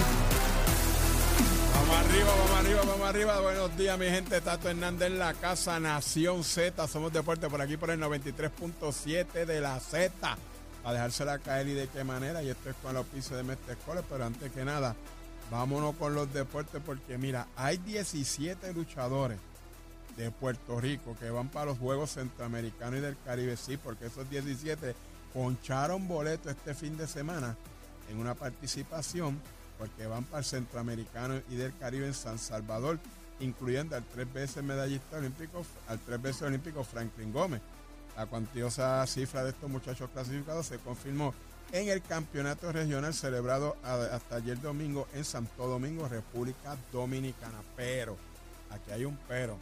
Arriba, 2.21 2.35
vamos 2.35 2.59
arriba, 2.59 2.81
vamos 2.85 3.09
arriba. 3.09 3.41
Buenos 3.41 3.77
días, 3.77 3.97
mi 3.97 4.05
gente. 4.05 4.41
Tato 4.41 4.69
Hernández 4.69 5.07
en 5.07 5.17
la 5.17 5.33
casa 5.33 5.79
Nación 5.79 6.43
Z. 6.43 6.87
Somos 6.87 7.11
deporte 7.11 7.49
por 7.49 7.59
aquí 7.59 7.77
por 7.77 7.89
el 7.89 7.99
93.7 7.99 9.45
de 9.45 9.59
la 9.59 9.79
Z. 9.79 10.37
A 10.83 10.93
dejársela 10.93 11.39
caer 11.39 11.67
y 11.69 11.73
de 11.73 11.87
qué 11.87 12.03
manera. 12.03 12.43
Y 12.43 12.49
esto 12.49 12.69
es 12.69 12.75
con 12.75 12.93
los 12.93 13.07
pisos 13.07 13.37
de 13.37 13.41
Mestre. 13.41 13.75
Pero 14.07 14.23
antes 14.23 14.51
que 14.51 14.63
nada, 14.63 14.95
vámonos 15.49 15.95
con 15.95 16.13
los 16.13 16.31
deportes 16.31 16.79
porque 16.85 17.17
mira, 17.17 17.47
hay 17.55 17.77
17 17.77 18.71
luchadores 18.73 19.39
de 20.15 20.29
Puerto 20.29 20.79
Rico 20.79 21.15
que 21.19 21.31
van 21.31 21.49
para 21.49 21.67
los 21.67 21.79
Juegos 21.79 22.11
Centroamericanos 22.11 22.99
y 22.99 23.01
del 23.01 23.17
Caribe. 23.25 23.57
Sí, 23.57 23.77
porque 23.77 24.05
esos 24.05 24.29
17 24.29 24.93
poncharon 25.33 26.07
boleto 26.07 26.51
este 26.51 26.75
fin 26.75 26.95
de 26.97 27.07
semana 27.07 27.55
en 28.11 28.19
una 28.19 28.35
participación 28.35 29.41
porque 29.81 30.05
van 30.05 30.23
para 30.25 30.41
el 30.41 30.45
Centroamericano 30.45 31.41
y 31.49 31.55
del 31.55 31.75
Caribe 31.75 32.05
en 32.05 32.13
San 32.13 32.37
Salvador, 32.37 32.99
incluyendo 33.39 33.95
al 33.95 34.03
tres 34.03 34.31
veces 34.31 34.63
medallista 34.63 35.17
olímpico, 35.17 35.65
al 35.87 35.97
tres 35.97 36.21
veces 36.21 36.43
olímpico 36.43 36.83
Franklin 36.83 37.33
Gómez. 37.33 37.61
La 38.15 38.27
cuantiosa 38.27 39.03
cifra 39.07 39.43
de 39.43 39.49
estos 39.49 39.67
muchachos 39.67 40.07
clasificados 40.13 40.67
se 40.67 40.77
confirmó 40.77 41.33
en 41.71 41.89
el 41.89 42.03
campeonato 42.03 42.71
regional 42.71 43.11
celebrado 43.15 43.75
hasta 43.83 44.35
ayer 44.35 44.61
domingo 44.61 45.07
en 45.15 45.25
Santo 45.25 45.67
Domingo, 45.67 46.07
República 46.07 46.77
Dominicana. 46.91 47.63
Pero, 47.75 48.17
aquí 48.69 48.91
hay 48.91 49.05
un 49.05 49.17
pero. 49.27 49.57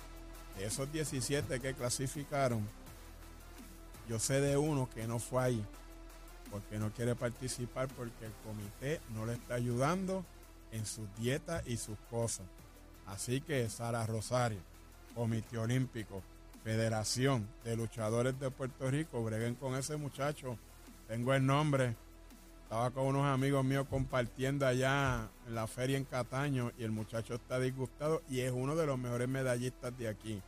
De 0.58 0.66
esos 0.66 0.92
17 0.92 1.62
que 1.62 1.76
clasificaron, 1.76 2.68
yo 4.10 4.20
sé 4.20 4.42
de 4.42 4.58
uno 4.58 4.90
que 4.94 5.08
no 5.08 5.18
fue 5.18 5.44
ahí 5.44 5.66
porque 6.52 6.78
no 6.78 6.92
quiere 6.92 7.16
participar 7.16 7.88
porque 7.90 8.26
el 8.26 8.32
comité 8.46 9.02
no 9.14 9.26
le 9.26 9.34
está 9.34 9.56
ayudando 9.56 10.26
en 10.72 10.86
sus 10.86 11.08
dietas 11.18 11.64
y 11.68 11.78
sus 11.78 11.98
cosas. 12.10 12.46
Así 13.08 13.42
que 13.42 13.68
Sara 13.70 14.06
Rosario, 14.06 14.60
Comité 15.16 15.58
Olímpico, 15.58 16.22
Federación 16.64 17.48
de 17.64 17.76
Luchadores 17.76 18.40
de 18.40 18.52
Puerto 18.52 18.90
Rico, 18.90 19.24
breguen 19.24 19.56
con 19.56 19.76
ese 19.76 19.98
muchacho. 19.98 20.58
Tengo 21.08 21.34
el 21.34 21.46
nombre. 21.46 21.96
Estaba 22.64 22.92
con 22.92 23.08
unos 23.08 23.26
amigos 23.26 23.66
míos 23.66 23.88
compartiendo 23.90 24.68
allá 24.68 25.28
en 25.48 25.56
la 25.56 25.66
feria 25.66 25.98
en 25.98 26.06
Cataño 26.06 26.72
y 26.78 26.84
el 26.84 26.92
muchacho 26.92 27.34
está 27.34 27.60
disgustado 27.60 28.22
y 28.30 28.42
es 28.42 28.52
uno 28.52 28.76
de 28.76 28.86
los 28.86 29.00
mejores 29.00 29.28
medallistas 29.28 29.98
de 29.98 30.08
aquí. 30.08 30.40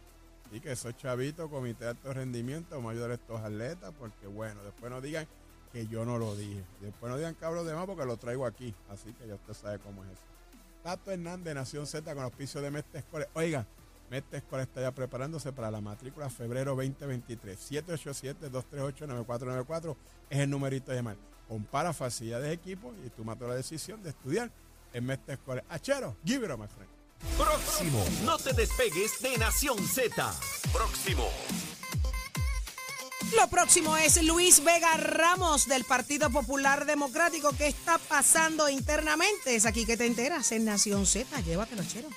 Así 0.45 0.59
que 0.59 0.73
esos 0.73 0.95
chavitos, 0.97 1.49
comité 1.49 1.85
de 1.85 1.91
alto 1.91 2.13
rendimiento, 2.13 2.75
vamos 2.75 2.89
a 2.89 2.91
ayudar 2.91 3.11
a 3.11 3.13
estos 3.15 3.41
atletas 3.41 3.91
porque 3.97 4.27
bueno, 4.27 4.61
después 4.63 4.91
no 4.91 5.01
digan 5.01 5.25
que 5.71 5.87
yo 5.87 6.03
no 6.05 6.17
lo 6.17 6.35
dije. 6.35 6.63
Después 6.81 7.09
no 7.11 7.17
digan 7.17 7.35
cabros 7.35 7.65
de 7.65 7.73
más 7.73 7.85
porque 7.85 8.05
lo 8.05 8.17
traigo 8.17 8.45
aquí. 8.45 8.75
Así 8.89 9.13
que 9.13 9.25
ya 9.27 9.35
usted 9.35 9.53
sabe 9.53 9.79
cómo 9.79 10.03
es 10.03 10.09
eso. 10.11 10.23
Tato 10.83 11.11
Hernández, 11.11 11.55
Nación 11.55 11.87
Z 11.87 12.13
con 12.13 12.23
auspicio 12.23 12.61
de 12.61 12.71
Mestre 12.71 12.99
Escoles. 12.99 13.27
Oiga, 13.33 13.65
Mestre 14.09 14.39
Escoles 14.39 14.67
está 14.67 14.81
ya 14.81 14.91
preparándose 14.91 15.53
para 15.53 15.71
la 15.71 15.79
matrícula 15.81 16.29
febrero 16.29 16.75
2023. 16.75 17.71
787-238-9494 17.71 19.95
es 20.29 20.39
el 20.39 20.49
numerito 20.49 20.91
de 20.91 20.97
llamar. 20.97 21.15
Compara 21.47 21.93
facilidades 21.93 22.47
de 22.47 22.53
equipo 22.53 22.93
y 23.05 23.09
tú 23.09 23.23
matas 23.23 23.47
la 23.47 23.55
decisión 23.55 24.03
de 24.03 24.09
estudiar 24.09 24.51
en 24.93 25.05
Mestre 25.05 25.35
Escoles. 25.35 25.63
Achero, 25.69 26.17
give 26.25 26.45
it 26.45 26.51
up, 26.51 26.59
my 26.59 26.67
friend. 26.67 26.89
Próximo. 27.37 28.03
No 28.25 28.37
te 28.37 28.51
despegues 28.53 29.21
de 29.21 29.37
Nación 29.37 29.77
Z. 29.77 30.33
Próximo. 30.73 31.29
Lo 33.35 33.47
próximo 33.47 33.95
es 33.95 34.21
Luis 34.23 34.63
Vega 34.63 34.97
Ramos 34.97 35.67
del 35.67 35.85
Partido 35.85 36.29
Popular 36.29 36.85
Democrático. 36.85 37.51
¿Qué 37.57 37.67
está 37.67 37.97
pasando 37.97 38.67
internamente? 38.67 39.55
Es 39.55 39.65
aquí 39.65 39.85
que 39.85 39.95
te 39.95 40.05
enteras 40.05 40.51
en 40.51 40.65
Nación 40.65 41.05
Z. 41.05 41.39
Llévatelo, 41.41 41.83
chero. 41.83 42.09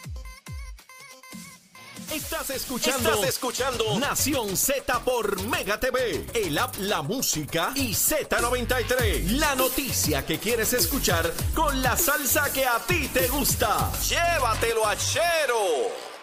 Estás 2.12 2.50
escuchando. 2.50 3.10
Estás 3.10 3.28
escuchando 3.28 3.98
Nación 3.98 4.56
Z 4.56 5.00
por 5.04 5.40
Mega 5.48 5.80
TV, 5.80 6.26
el 6.34 6.58
app 6.58 6.76
La 6.78 7.02
Música 7.02 7.72
y 7.74 7.92
Z93. 7.92 9.38
La 9.38 9.54
noticia 9.54 10.24
que 10.26 10.38
quieres 10.38 10.72
escuchar 10.72 11.32
con 11.54 11.80
la 11.82 11.96
salsa 11.96 12.52
que 12.52 12.66
a 12.66 12.78
ti 12.80 13.08
te 13.08 13.28
gusta. 13.28 13.90
Llévatelo 14.08 14.86
a 14.86 14.96
Chero. 14.96 16.13